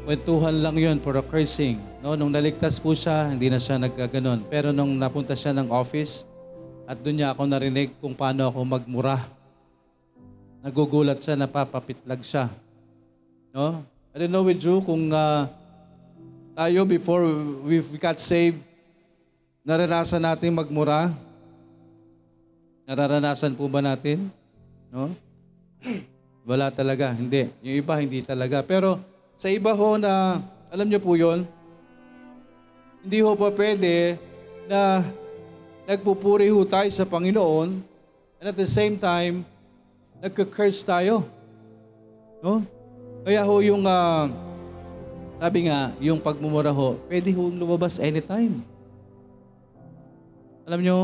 [0.08, 1.76] Kwentuhan lang yun for a cursing.
[2.00, 2.16] No?
[2.16, 4.48] Nung naligtas po siya, hindi na siya nagkaganon.
[4.48, 6.24] Pero nung napunta siya ng office,
[6.88, 9.20] at doon niya ako narinig kung paano ako magmura.
[10.64, 12.48] Nagugulat siya, napapapitlag siya.
[13.52, 13.84] No?
[14.16, 15.52] I don't know with you kung ah,
[16.56, 17.28] tayo before
[17.68, 18.58] we, we got saved,
[19.60, 21.12] naranasan natin magmura.
[22.88, 24.32] Nararanasan po ba natin?
[24.88, 25.12] No?
[26.48, 27.52] Wala talaga, hindi.
[27.60, 28.64] Yung iba, hindi talaga.
[28.64, 28.96] Pero
[29.36, 30.40] sa iba ho na,
[30.72, 31.44] alam niyo po yon
[33.04, 34.16] hindi ho pa pwede
[34.64, 35.04] na
[35.84, 37.84] nagpupuri ho tayo sa Panginoon
[38.40, 39.44] and at the same time,
[40.24, 41.24] nagka-curse tayo.
[42.40, 42.64] No?
[43.28, 44.32] Kaya ho yung, ah,
[45.36, 48.64] sabi nga, yung pagmumura ho, pwede ho lumabas anytime.
[50.64, 50.98] Alam nyo,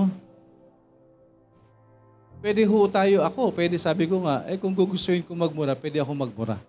[2.44, 3.56] Pwede ho tayo ako.
[3.56, 6.60] Pwede sabi ko nga, eh kung gugustuhin ko magmura, pwede ako magmura.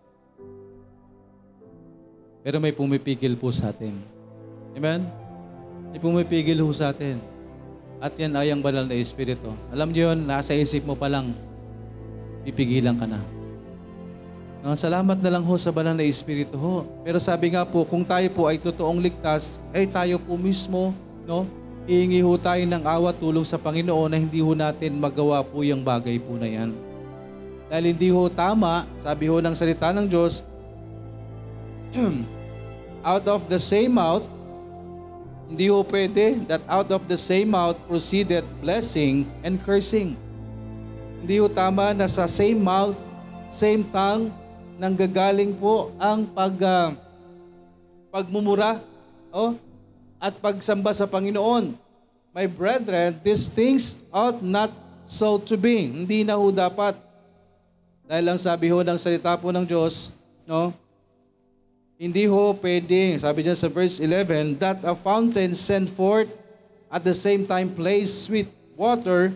[2.40, 3.92] Pero may pumipigil po sa atin.
[4.72, 5.04] Amen?
[5.92, 7.20] May pumipigil ho sa atin.
[8.00, 9.52] At yan ay ang banal na Espiritu.
[9.68, 11.36] Alam niyo yun, nasa isip mo pa lang,
[12.48, 13.20] pipigilan ka na.
[14.64, 16.88] No, salamat na lang ho sa banal na Espiritu ho.
[17.04, 20.96] Pero sabi nga po, kung tayo po ay totoong ligtas, ay tayo po mismo,
[21.28, 21.44] no,
[21.86, 25.86] Hihingi ho tayo ng awa tulong sa Panginoon na hindi ho natin magawa po yung
[25.86, 26.74] bagay po na yan.
[27.70, 30.42] Dahil hindi ho tama, sabi ho ng salita ng Diyos,
[33.06, 34.26] out of the same mouth,
[35.46, 40.18] hindi ho pwede that out of the same mouth proceedeth blessing and cursing.
[41.22, 42.98] Hindi ho tama na sa same mouth,
[43.54, 44.34] same tongue,
[44.82, 46.90] nanggagaling po ang pag, uh,
[48.10, 48.82] pagmumura
[49.30, 49.54] oh,
[50.20, 51.76] at pagsamba sa Panginoon.
[52.36, 54.72] My brethren, these things ought not
[55.08, 55.88] so to be.
[55.88, 57.00] Hindi na ho dapat.
[58.06, 60.12] Dahil ang sabi ho ng salita po ng Diyos,
[60.46, 60.76] no?
[61.96, 66.28] Hindi ho pwede, sabi niya sa verse 11, that a fountain send forth
[66.92, 69.32] at the same time plays sweet water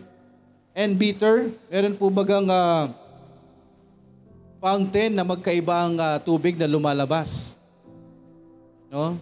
[0.76, 1.56] and bitter.
[1.72, 2.92] Meron po bagang uh,
[4.60, 7.56] fountain na magkaiba ang uh, tubig na lumalabas.
[8.92, 9.16] No?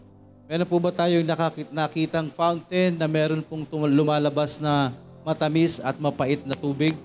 [0.47, 4.95] Meron po ba tayong nakakit, nakitang fountain na meron pong lumalabas na
[5.27, 6.95] matamis at mapait na tubig?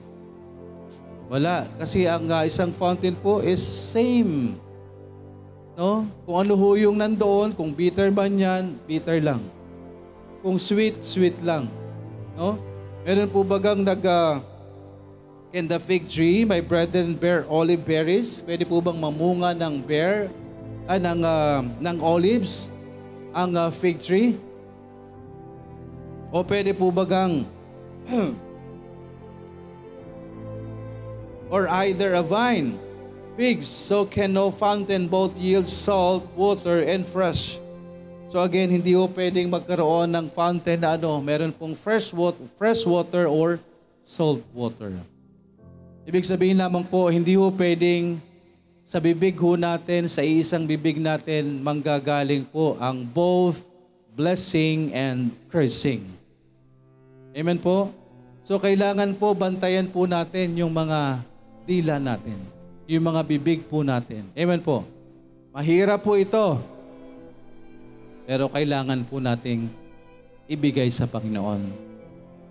[1.27, 1.67] Wala.
[1.75, 4.55] Kasi ang uh, isang fountain po is same.
[5.75, 6.07] No?
[6.23, 9.43] Kung ano ho yung nandoon, kung bitter man yan, bitter lang.
[10.39, 11.67] Kung sweet, sweet lang.
[12.39, 12.63] No?
[13.03, 14.03] Meron po bagang nag...
[14.07, 14.39] Uh,
[15.53, 18.41] Can the fig tree, my brethren, bear olive berries?
[18.41, 20.33] Pwede po bang mamunga ng bear,
[20.89, 22.72] ah, ng, uh, ng olives?
[23.33, 24.37] Ang uh, fig tree?
[26.33, 27.45] O pwede po bagang
[31.53, 32.81] or either a vine,
[33.37, 37.61] figs, so can no fountain both yield salt, water, and fresh.
[38.33, 42.89] So again, hindi po pwedeng magkaroon ng fountain na ano, meron pong fresh water, fresh
[42.89, 43.61] water or
[44.01, 44.97] salt water.
[46.09, 48.17] Ibig sabihin lamang po, hindi po pwedeng
[48.83, 53.63] sa bibig ho natin, sa isang bibig natin, manggagaling po ang both
[54.19, 56.03] blessing and cursing.
[57.33, 57.95] Amen po?
[58.43, 61.23] So kailangan po bantayan po natin yung mga
[61.63, 62.37] dila natin.
[62.91, 64.27] Yung mga bibig po natin.
[64.35, 64.83] Amen po?
[65.55, 66.59] Mahirap po ito.
[68.27, 69.71] Pero kailangan po nating
[70.51, 71.63] ibigay sa Panginoon.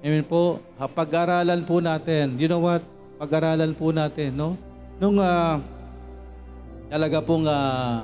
[0.01, 0.63] Amen po?
[0.79, 2.39] Pag-aralan po natin.
[2.39, 2.81] You know what?
[3.21, 4.57] Pag-aralan po natin, no?
[4.97, 5.61] Nung uh,
[6.91, 8.03] talaga pong uh,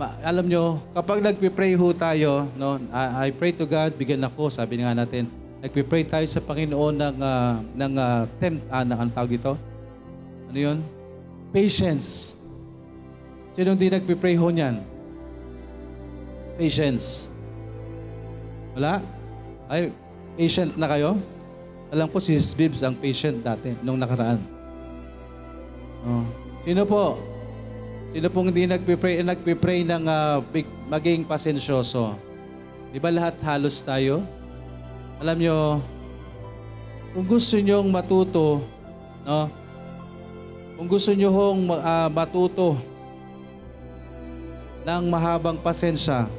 [0.00, 4.48] ma- alam nyo, kapag nagpe-pray ho tayo, no, I, I pray to God, bigyan ako,
[4.48, 5.28] sabi nga natin,
[5.64, 9.56] Nagpipray tayo sa Panginoon ng, ah, ng ah, tempt, ah, ng, anong tawag dito?
[10.52, 10.78] Ano yun?
[11.56, 12.36] Patience.
[13.56, 14.76] Sino hindi nagpipray ho niyan?
[16.60, 17.32] Patience.
[18.76, 19.00] Wala?
[19.64, 19.88] Ay,
[20.36, 21.16] patient na kayo?
[21.88, 24.44] Alam po si Sis Bibs ang patient dati, nung nakaraan.
[26.04, 26.28] Oh.
[26.60, 27.16] Sino po?
[28.14, 32.14] Sino pong hindi nagpipray, nagpipray ng ah, big, maging pasensyoso?
[32.94, 34.22] Di ba lahat halos tayo?
[35.18, 35.82] Alam nyo,
[37.10, 38.62] kung gusto nyong matuto,
[39.26, 39.50] no?
[40.78, 42.78] Kung gusto nyo hong ah, matuto
[44.86, 46.30] ng mahabang pasensya,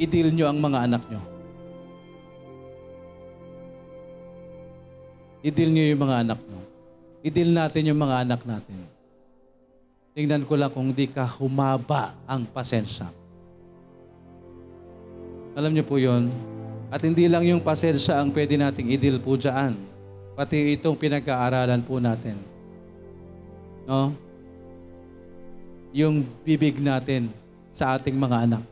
[0.00, 1.20] i-deal nyo ang mga anak nyo.
[5.44, 6.60] I-deal nyo yung mga anak nyo.
[7.20, 8.95] I-deal natin yung mga anak natin.
[10.16, 13.04] Tingnan ko lang kung di ka humaba ang pasensya.
[15.52, 16.32] Alam niyo po yon.
[16.88, 19.76] At hindi lang yung pasensya ang pwede nating i-deal po dyan.
[20.32, 22.40] Pati itong pinag-aaralan po natin.
[23.84, 24.16] No?
[25.92, 27.28] Yung bibig natin
[27.68, 28.64] sa ating mga anak.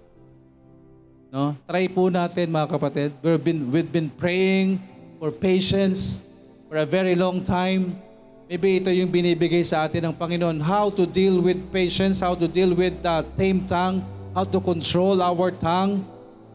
[1.28, 1.52] No?
[1.68, 3.12] Try po natin mga kapatid.
[3.20, 4.80] We've been, we've been praying
[5.20, 6.24] for patience
[6.72, 8.00] for a very long time.
[8.44, 10.60] Maybe ito yung binibigay sa atin ng Panginoon.
[10.60, 14.04] How to deal with patience, how to deal with the tame tongue,
[14.36, 16.04] how to control our tongue.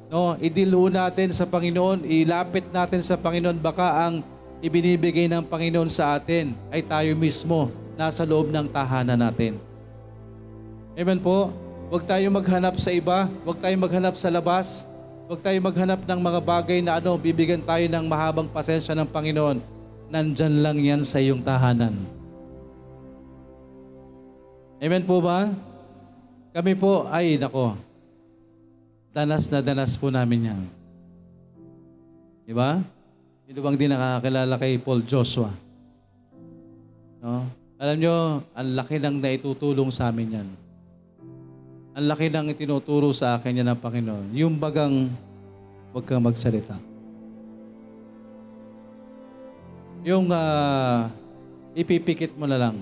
[0.09, 4.21] No, i-deal natin sa Panginoon, ilapit natin sa Panginoon baka ang
[4.61, 9.57] ibinibigay ng Panginoon sa atin ay tayo mismo nasa loob ng tahanan natin.
[10.93, 11.49] Amen po.
[11.89, 14.85] Huwag tayo maghanap sa iba, huwag tayo maghanap sa labas,
[15.25, 19.78] huwag tayo maghanap ng mga bagay na ano, bibigyan tayo ng mahabang pasensya ng Panginoon.
[20.09, 21.93] Nandyan lang yan sa iyong tahanan.
[24.81, 25.53] Amen po ba?
[26.49, 27.77] Kami po, ay nako,
[29.13, 30.61] danas na danas po namin yan.
[32.49, 32.81] Di ba?
[33.45, 35.53] Sino bang di nakakilala kay Paul Joshua?
[37.21, 37.45] No?
[37.77, 38.15] Alam nyo,
[38.57, 40.49] ang laki ng naitutulong sa amin yan.
[41.93, 44.27] Ang laki ng itinuturo sa akin yan ng Panginoon.
[44.33, 45.11] Yung bagang
[45.93, 46.88] huwag kang magsalita.
[50.03, 51.11] Yung ah,
[51.75, 52.75] ipipikit mo na lang.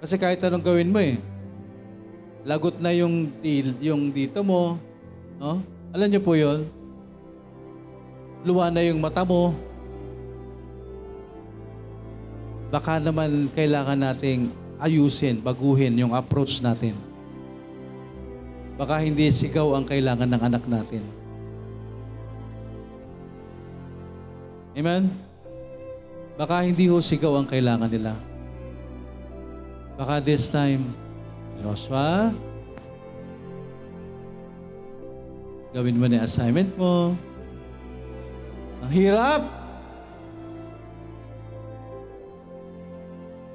[0.00, 1.16] Kasi kahit anong gawin mo eh,
[2.44, 4.76] lagot na yung, deal, yung dito mo,
[5.40, 5.64] no?
[5.94, 6.66] Alam niyo po yon
[8.44, 9.56] Luwa na yung mata mo.
[12.68, 16.92] Baka naman kailangan nating ayusin, baguhin yung approach natin.
[18.74, 21.02] Baka hindi sigaw ang kailangan ng anak natin.
[24.74, 25.23] Amen?
[26.34, 28.10] Baka hindi ho sigaw ang kailangan nila.
[29.94, 30.82] Baka this time,
[31.62, 32.34] Joshua,
[35.70, 37.14] gawin mo na yung assignment mo.
[38.82, 39.46] Ang hirap!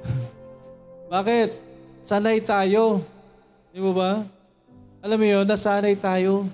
[1.12, 1.52] Bakit?
[2.00, 3.04] Sanay tayo.
[3.68, 4.12] Di ba ba?
[5.04, 6.48] Alam mo yun, nasanay tayo.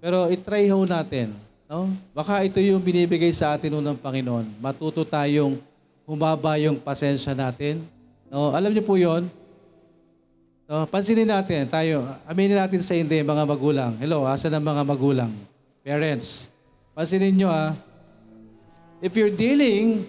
[0.00, 1.49] Pero itry ho natin.
[1.70, 1.86] No?
[2.10, 4.58] Baka ito yung binibigay sa atin ng Panginoon.
[4.58, 5.54] Matuto tayong
[6.02, 7.78] humaba yung pasensya natin.
[8.26, 8.50] No?
[8.50, 9.30] Alam niyo po yon.
[10.66, 10.82] No?
[10.90, 13.94] Pansinin natin, tayo, aminin natin sa hindi, mga magulang.
[14.02, 15.30] Hello, asa ng mga magulang?
[15.86, 16.50] Parents.
[16.90, 17.70] Pansinin nyo ah,
[18.98, 20.02] if you're dealing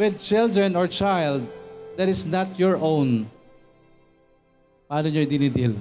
[0.00, 1.44] with children or child
[2.00, 3.28] that is not your own,
[4.88, 5.76] paano nyo dinidil?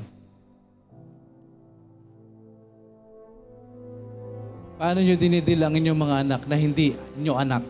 [4.76, 7.64] Paano nyo dinidil ang inyong mga anak na hindi inyo anak?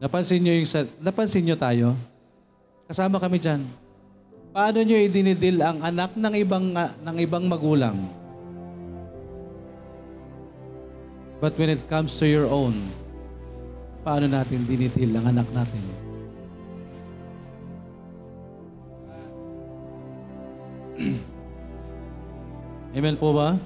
[0.00, 0.68] Napansin nyo yung,
[1.04, 1.92] napansin nyo tayo?
[2.88, 3.64] Kasama kami dyan.
[4.56, 7.96] Paano nyo idinidil ang anak ng ibang, ng ibang magulang?
[11.36, 12.80] But when it comes to your own,
[14.00, 16.05] paano natin dinidil ang anak natin?
[22.96, 23.60] Amen po ba?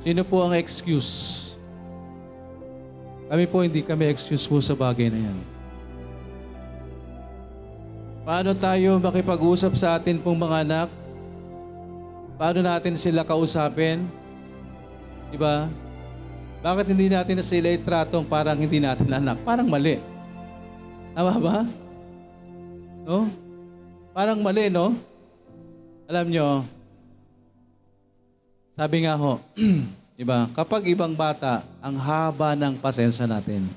[0.00, 1.36] Sino po ang excuse?
[3.28, 5.38] Kami po hindi kami excuse po sa bagay na yan.
[8.24, 10.88] Paano tayo makipag-usap sa atin pong mga anak?
[12.40, 14.04] Paano natin sila kausapin?
[15.28, 15.68] Diba?
[16.64, 19.36] Bakit hindi natin na sila itratong parang hindi natin anak?
[19.44, 20.00] Parang mali.
[21.12, 21.56] Tama ba?
[23.04, 23.28] No?
[24.16, 24.96] Parang mali, no?
[26.08, 26.64] Alam nyo,
[28.72, 29.36] sabi nga ho,
[30.16, 33.68] di ba, kapag ibang bata, ang haba ng pasensya natin.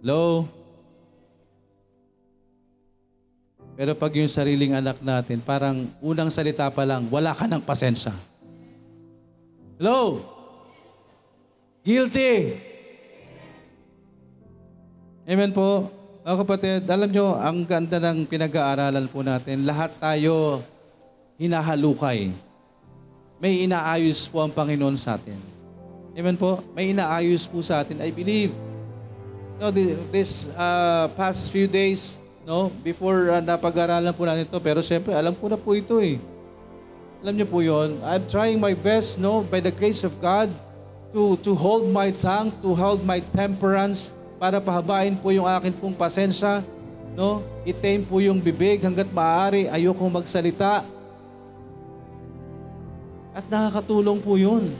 [0.00, 0.48] Hello?
[3.76, 8.16] Pero pag yung sariling anak natin, parang unang salita pa lang, wala ka ng pasensya.
[9.76, 10.24] Hello?
[11.84, 12.56] Guilty.
[15.28, 15.92] Amen po.
[16.24, 20.64] Mga kapatid, alam nyo, ang ganda ng pinag-aaralan po natin, lahat tayo
[21.36, 22.32] hinahalukay.
[23.36, 25.36] May inaayos po ang Panginoon sa atin.
[26.16, 26.64] Amen po?
[26.72, 28.00] May inaayos po sa atin.
[28.00, 28.56] I believe,
[29.60, 29.68] no,
[30.08, 32.16] this uh, past few days,
[32.48, 36.16] no, before uh, napag-aralan po natin ito, pero siyempre, alam ko na po ito eh.
[37.20, 38.00] Alam niyo po yon.
[38.00, 40.48] I'm trying my best, no, by the grace of God,
[41.12, 44.08] to to hold my tongue, to hold my temperance,
[44.38, 46.60] para pahabain po yung akin pong pasensya,
[47.14, 47.42] no?
[47.64, 50.84] Itain po yung bibig hanggat maaari, ayoko magsalita.
[53.34, 54.70] At nakakatulong po yun.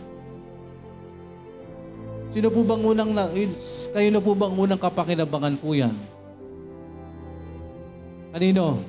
[2.35, 3.31] Sino po bang unang, na,
[3.95, 5.95] kayo na po bang unang kapakinabangan po yan?
[8.35, 8.83] Kanino?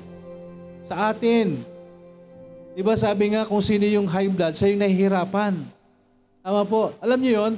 [0.82, 1.54] Sa atin.
[2.74, 5.54] Di ba sabi nga kung sino yung high blood, siya yung nahihirapan.
[6.42, 6.90] Tama po.
[6.98, 7.52] Alam niyo yon?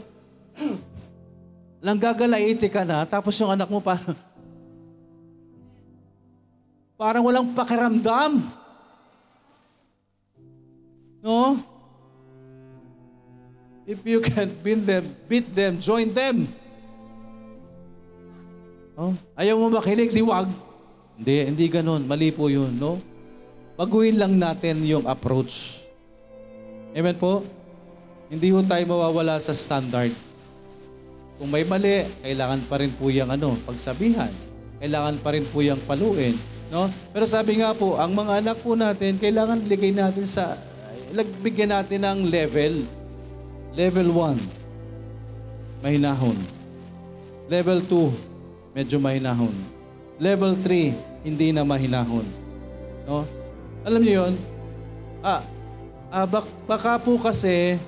[1.78, 4.18] Lang gagalaiti ka na, tapos yung anak mo parang,
[6.98, 8.42] parang walang pakiramdam.
[11.22, 11.62] No?
[13.88, 16.50] If you can beat them, beat them, join them.
[18.98, 20.50] Oh, ayaw mo makinig, di wag.
[21.14, 22.02] Hindi, hindi ganun.
[22.02, 22.98] Mali po yun, no?
[23.78, 25.86] Baguhin lang natin yung approach.
[26.90, 27.46] Amen po?
[28.26, 30.10] Hindi po tayo mawawala sa standard.
[31.38, 34.30] Kung may mali, kailangan pa rin po yung ano, pagsabihan.
[34.82, 36.34] Kailangan pa rin po yung paluin.
[36.68, 36.90] No?
[37.14, 40.58] Pero sabi nga po, ang mga anak po natin, kailangan ligay natin sa,
[41.14, 42.84] lagbigyan natin ng level.
[43.72, 46.38] Level 1, mahinahon.
[47.48, 49.54] Level 2, medyo mahinahon.
[50.18, 52.26] Level 3, hindi na mahinahon.
[53.08, 53.24] No?
[53.88, 54.34] Alam niyo 'yon?
[55.24, 55.40] Ah,
[56.12, 57.80] ah bak, baka po kasi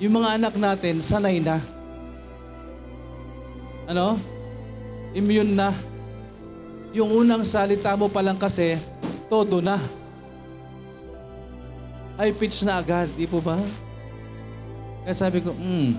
[0.00, 1.60] yung mga anak natin sanay na.
[3.84, 4.16] Ano?
[5.12, 5.70] Immune na.
[6.94, 8.78] Yung unang salita mo pa lang kasi,
[9.26, 9.78] todo na.
[12.14, 13.58] High pitch na agad, di po ba?
[15.02, 15.98] Kaya sabi ko, hmm,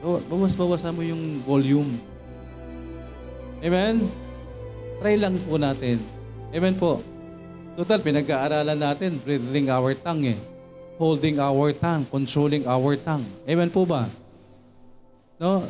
[0.00, 1.90] bawas-bawasan mo yung volume.
[3.60, 4.08] Amen?
[5.02, 6.00] Try lang po natin.
[6.54, 7.04] Amen po.
[7.76, 10.38] Total, pinag-aaralan natin, breathing our tongue eh.
[10.96, 13.24] Holding our tongue, controlling our tongue.
[13.44, 14.08] Amen po ba?
[15.40, 15.64] No?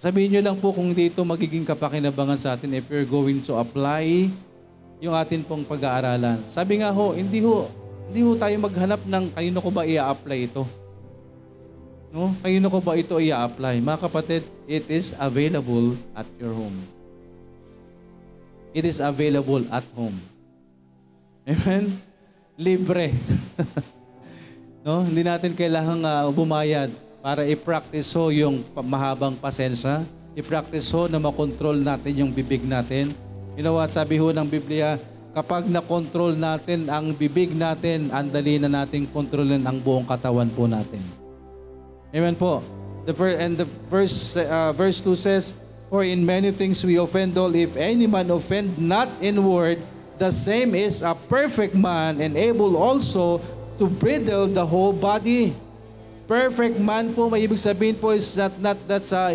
[0.00, 4.32] Sabihin nyo lang po kung dito magiging kapakinabangan sa atin if you're going to apply
[5.04, 6.40] yung atin pong pag-aaralan.
[6.48, 7.68] Sabi nga ho, hindi ho,
[8.08, 10.64] hindi ho tayo maghanap ng kayo ko ba i-apply ito.
[12.12, 12.32] No?
[12.40, 13.84] Kayo ko ba ito i-apply?
[13.84, 16.76] Mga kapatid, it is available at your home.
[18.72, 20.16] It is available at home.
[21.44, 21.92] Amen?
[22.56, 23.12] Libre.
[24.86, 25.04] no?
[25.04, 26.92] Hindi natin kailangang uh, bumayad
[27.22, 30.02] para i-practice ho yung mahabang pasensya.
[30.34, 33.14] I-practice ho na makontrol natin yung bibig natin.
[33.56, 33.94] You know what?
[33.94, 34.98] Sabi ho ng Biblia,
[35.32, 41.00] Kapag na-control natin ang bibig natin, andali na nating kontrolin ang buong katawan po natin.
[42.12, 42.60] Amen po.
[43.08, 45.56] The ver- and the verse uh, verse 2 says,
[45.88, 49.80] For in many things we offend all, if any man offend not in word,
[50.20, 53.40] the same is a perfect man and able also
[53.80, 55.56] to bridle the whole body.
[56.32, 59.28] Perfect man po, may ibig sabihin po is not, not that's uh,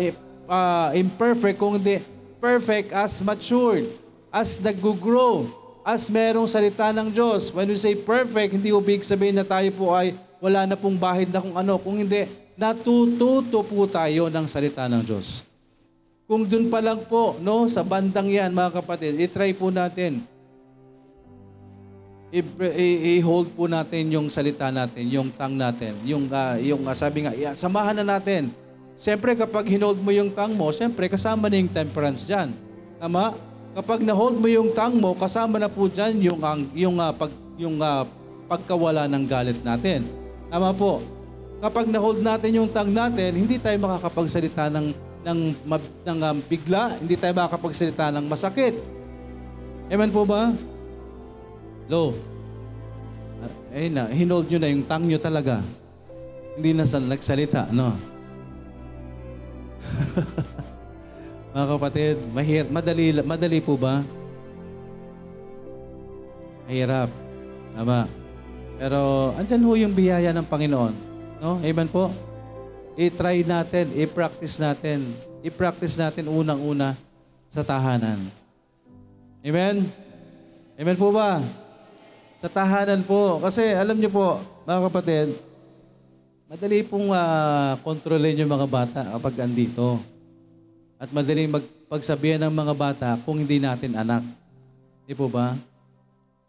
[0.50, 2.02] uh, imperfect, kundi
[2.42, 3.86] perfect as matured,
[4.34, 5.46] as nag-grow
[5.86, 7.54] as merong salita ng Diyos.
[7.54, 10.10] When we say perfect, hindi ubig sabihin na tayo po ay
[10.42, 11.78] wala na pong bahid na kung ano.
[11.78, 12.26] Kung hindi,
[12.58, 15.46] natututo po tayo ng salita ng Diyos.
[16.26, 20.20] Kung dun pa lang po, no, sa bandang yan, mga kapatid, itry po natin.
[22.28, 27.32] I-hold po natin yung salita natin, yung tang natin, yung, uh, yung uh, sabi nga,
[27.32, 28.52] yeah, samahan na natin.
[29.00, 32.52] Siyempre, kapag hinold mo yung tang mo, siyempre, kasama na yung temperance dyan.
[33.00, 33.32] Tama?
[33.78, 37.32] Kapag na-hold mo yung tongue mo, kasama na po dyan yung, ang, yung, uh, pag,
[37.56, 38.04] yung uh,
[38.50, 40.04] pagkawala ng galit natin.
[40.52, 41.00] Tama po.
[41.64, 44.86] Kapag na-hold natin yung tongue natin, hindi tayo makakapagsalita ng,
[45.24, 45.40] ng,
[46.04, 48.76] ng um, bigla, hindi tayo makakapagsalita ng masakit.
[49.88, 50.52] Amen po ba?
[51.88, 52.12] Lo,
[53.72, 55.60] eh na, hinold nyo na yung tongue nyo talaga.
[56.56, 57.92] Hindi na sa nagsalita, no?
[61.54, 64.02] Mga kapatid, mahir, madali, madali po ba?
[66.68, 67.08] Mahirap.
[67.72, 68.10] Tama.
[68.78, 70.94] Pero andyan ho yung biyaya ng Panginoon.
[71.40, 71.58] No?
[71.62, 72.10] Amen po?
[72.98, 75.06] I-try natin, i-practice natin.
[75.46, 76.98] I-practice natin unang-una
[77.46, 78.18] sa tahanan.
[79.40, 79.86] Amen?
[80.74, 81.38] Amen po ba?
[82.38, 83.42] Sa tahanan po.
[83.42, 85.34] Kasi alam niyo po, mga kapatid,
[86.46, 89.98] madali pong uh, kontrolin yung mga bata kapag andito.
[91.02, 94.22] At madali magpagsabihan ng mga bata kung hindi natin anak.
[95.02, 95.58] Di po ba?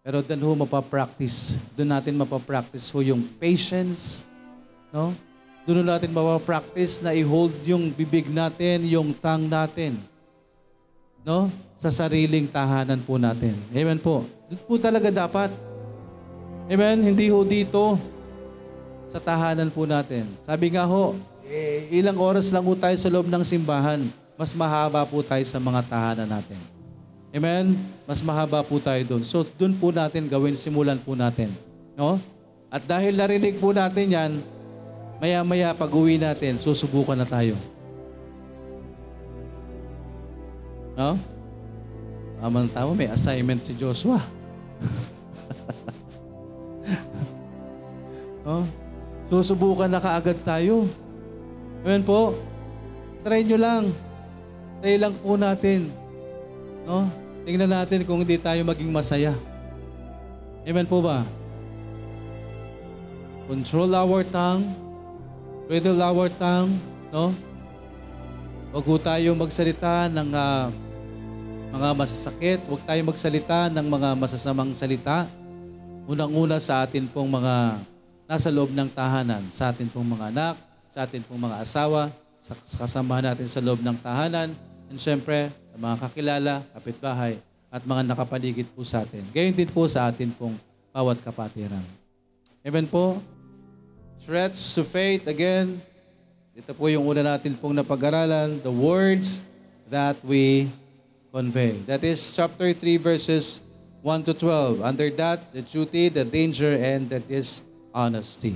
[0.05, 1.57] Pero doon ho mapapractice.
[1.73, 4.21] Doon natin mapapractice ho yung patience.
[4.93, 5.13] No?
[5.65, 9.97] Doon natin mapapractice na i-hold yung bibig natin, yung tongue natin.
[11.25, 11.49] No?
[11.81, 13.57] Sa sariling tahanan po natin.
[13.73, 14.25] Amen po.
[14.49, 15.68] Doon po talaga dapat.
[16.70, 17.01] Amen?
[17.01, 17.97] Hindi ho dito
[19.09, 20.30] sa tahanan po natin.
[20.45, 21.17] Sabi nga ho,
[21.49, 24.05] eh, ilang oras lang ho tayo sa loob ng simbahan
[24.39, 26.55] mas mahaba po tayo sa mga tahanan natin.
[27.36, 27.76] Amen?
[28.07, 29.28] Mas mahaba po tayo doon.
[29.28, 31.51] So, doon po natin gawin, simulan po natin.
[31.99, 32.15] No?
[32.72, 34.32] At dahil narinig po natin yan,
[35.20, 37.59] maya-maya pag uwi natin, susubukan na tayo.
[40.95, 41.20] No?
[42.39, 44.24] Amang tao, may assignment si Joshua.
[48.49, 48.65] no?
[49.29, 50.89] Susubukan na kaagad tayo.
[51.85, 52.33] Amen po?
[53.21, 53.83] Try nyo lang.
[54.81, 55.93] Tayo lang po natin.
[56.89, 57.05] No?
[57.45, 59.37] Tingnan natin kung hindi tayo maging masaya.
[60.65, 61.21] Amen po ba?
[63.45, 64.65] Control our tongue.
[65.69, 66.73] Bridle our tongue.
[67.13, 67.29] No?
[68.73, 70.73] Huwag po tayo magsalita ng uh,
[71.69, 72.59] mga masasakit.
[72.65, 75.29] Huwag tayo magsalita ng mga masasamang salita.
[76.09, 77.77] Unang-una sa atin pong mga
[78.30, 80.55] nasa loob ng tahanan, sa atin pong mga anak,
[80.93, 84.53] sa atin pong mga asawa, sa kasama natin sa loob ng tahanan,
[84.89, 87.38] And syempre, sa mga kakilala, kapitbahay,
[87.69, 89.21] at mga nakapaligid po sa atin.
[89.30, 90.57] Gayon din po sa atin pong
[90.89, 91.86] bawat kapatiran.
[92.65, 93.21] Amen po.
[94.25, 95.77] Threats to faith, again,
[96.57, 99.45] ito po yung una natin pong napag-aralan, the words
[99.93, 100.65] that we
[101.30, 101.77] convey.
[101.86, 103.61] That is chapter 3 verses
[104.01, 104.82] 1 to 12.
[104.82, 107.61] Under that, the duty, the danger, and that is
[107.99, 108.55] honesty.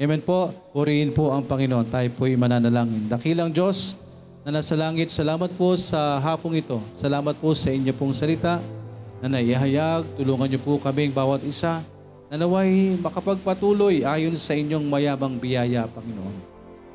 [0.00, 0.48] Amen po.
[0.72, 1.92] Purihin po ang Panginoon.
[1.92, 3.04] Tayo po'y mananalangin.
[3.04, 4.00] Dakilang Diyos,
[4.40, 6.80] na nasa langit, salamat po sa hapong ito.
[6.96, 8.56] Salamat po sa inyo pong salita
[9.20, 10.08] na naihayag.
[10.16, 11.84] Tulungan niyo po kaming bawat isa
[12.32, 16.36] na naway makapagpatuloy ayon sa inyong mayabang biyaya, Panginoon.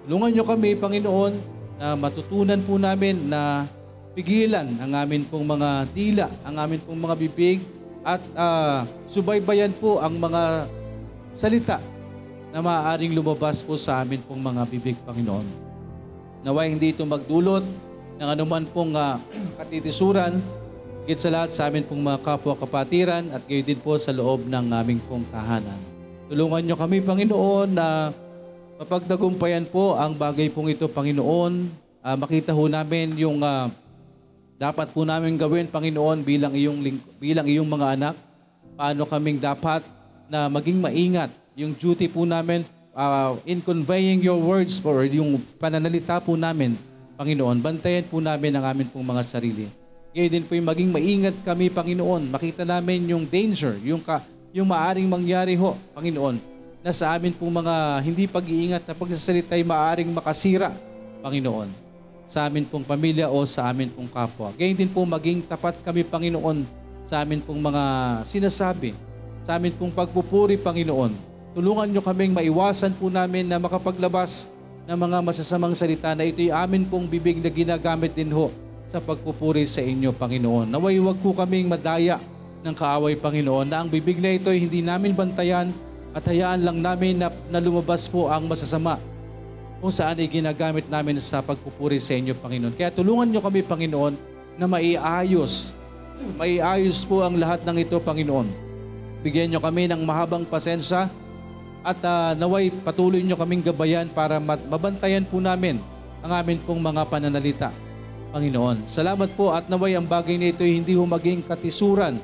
[0.09, 1.33] Tulungan niyo kami, Panginoon,
[1.77, 3.69] na matutunan po namin na
[4.17, 7.61] pigilan ang amin pong mga dila, ang amin pong mga bibig,
[8.01, 10.71] at uh, subaybayan po ang mga
[11.36, 11.83] salita
[12.55, 15.43] na maaaring lumabas po sa amin pong mga bibig, Panginoon.
[16.47, 17.67] Naway hindi ito magdulot
[18.15, 19.19] ng anuman pong uh,
[19.59, 20.39] katitisuran,
[21.03, 24.65] higit sa lahat sa amin pong mga kapwa-kapatiran at gayon din po sa loob ng
[24.71, 25.75] aming pong tahanan.
[26.31, 28.15] Tulungan niyo kami, Panginoon, na
[28.79, 31.67] mapagtagumpayan po ang bagay pong ito, Panginoon.
[31.99, 33.67] Uh, makita ho namin yung uh,
[34.55, 36.79] dapat po namin gawin, Panginoon, bilang iyong,
[37.19, 38.15] bilang iyong mga anak.
[38.79, 39.83] Paano kaming dapat
[40.30, 42.65] na maging maingat yung duty po namin
[42.95, 46.76] uh, in conveying your words or yung pananalita po namin,
[47.15, 49.71] Panginoon, bantayan po namin ang amin pong mga sarili.
[50.15, 52.32] Ngayon din po yung maging maingat kami, Panginoon.
[52.32, 54.23] Makita namin yung danger, yung, ka,
[54.55, 56.39] yung maaring mangyari ho, Panginoon,
[56.80, 60.71] na sa amin pong mga hindi pag-iingat na pagsasalita ay maaring makasira,
[61.19, 61.67] Panginoon,
[62.23, 64.55] sa amin pong pamilya o sa amin pong kapwa.
[64.55, 66.63] Ngayon din po maging tapat kami, Panginoon,
[67.03, 67.84] sa amin pong mga
[68.23, 68.95] sinasabi,
[69.46, 74.52] sa amin pong pagpupuri, Panginoon, Tulungan nyo kaming maiwasan po namin na makapaglabas
[74.84, 78.52] ng mga masasamang salita na ito'y amin pong bibig na ginagamit din ho
[78.91, 80.68] sa pagpupuri sa inyo, Panginoon.
[80.68, 82.20] Naway huwag po kaming madaya
[82.60, 85.72] ng kaaway, Panginoon, na ang bibig na ito'y hindi namin bantayan
[86.12, 89.00] at hayaan lang namin na, na lumabas po ang masasama
[89.80, 92.76] kung saan ay ginagamit namin sa pagpupuri sa inyo, Panginoon.
[92.76, 94.12] Kaya tulungan nyo kami, Panginoon,
[94.60, 95.72] na maiayos.
[96.36, 98.64] Maiayos po ang lahat ng ito, Panginoon.
[99.26, 101.09] Bigyan nyo kami ng mahabang pasensya
[101.82, 105.82] at uh, naway patuloy nyo kaming gabayan para mabantayan po namin
[106.21, 107.73] ang amin pong mga pananalita.
[108.30, 112.21] Panginoon, salamat po at naway ang bagay na ito hindi ho maging katisuran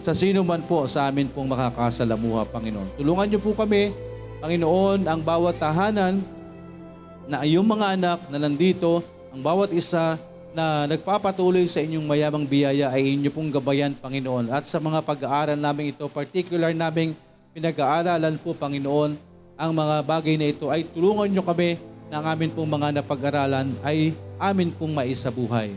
[0.00, 2.96] sa sino man po sa amin pong makakasalamuha, Panginoon.
[2.96, 3.92] Tulungan niyo po kami,
[4.40, 6.24] Panginoon, ang bawat tahanan
[7.28, 10.16] na iyong mga anak na nandito, ang bawat isa
[10.54, 14.54] na nagpapatuloy sa inyong mayamang biyaya ay inyo pong gabayan, Panginoon.
[14.54, 17.18] At sa mga pag-aaral namin ito, particular naming
[17.50, 19.18] pinag-aaralan po, Panginoon,
[19.58, 21.74] ang mga bagay na ito ay tulungan nyo kami
[22.06, 25.74] na ang amin pong mga napag-aralan ay amin pong maisabuhay.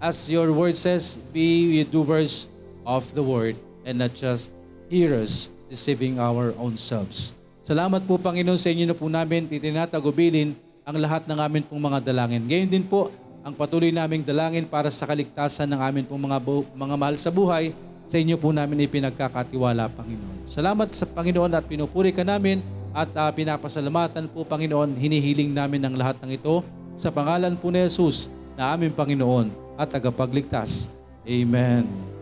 [0.00, 2.48] As your word says, be doers
[2.88, 4.48] of the word and not just
[4.88, 7.36] hearers deceiving our own selves.
[7.66, 10.56] Salamat po Panginoon sa inyo na po namin titinatagubilin
[10.86, 12.44] ang lahat ng amin pong mga dalangin.
[12.46, 13.10] Ngayon din po,
[13.46, 17.30] ang patuloy naming dalangin para sa kaligtasan ng amin pong mga, bu- mga mahal sa
[17.30, 17.70] buhay,
[18.10, 20.50] sa inyo po namin ipinagkakatiwala, Panginoon.
[20.50, 22.58] Salamat sa Panginoon at pinupuri ka namin
[22.90, 26.66] at ah, pinapasalamatan po, Panginoon, hinihiling namin ang lahat ng ito
[26.98, 28.26] sa pangalan po ni Jesus
[28.58, 29.46] na aming Panginoon
[29.78, 30.90] at tagapagligtas.
[31.22, 32.15] Amen.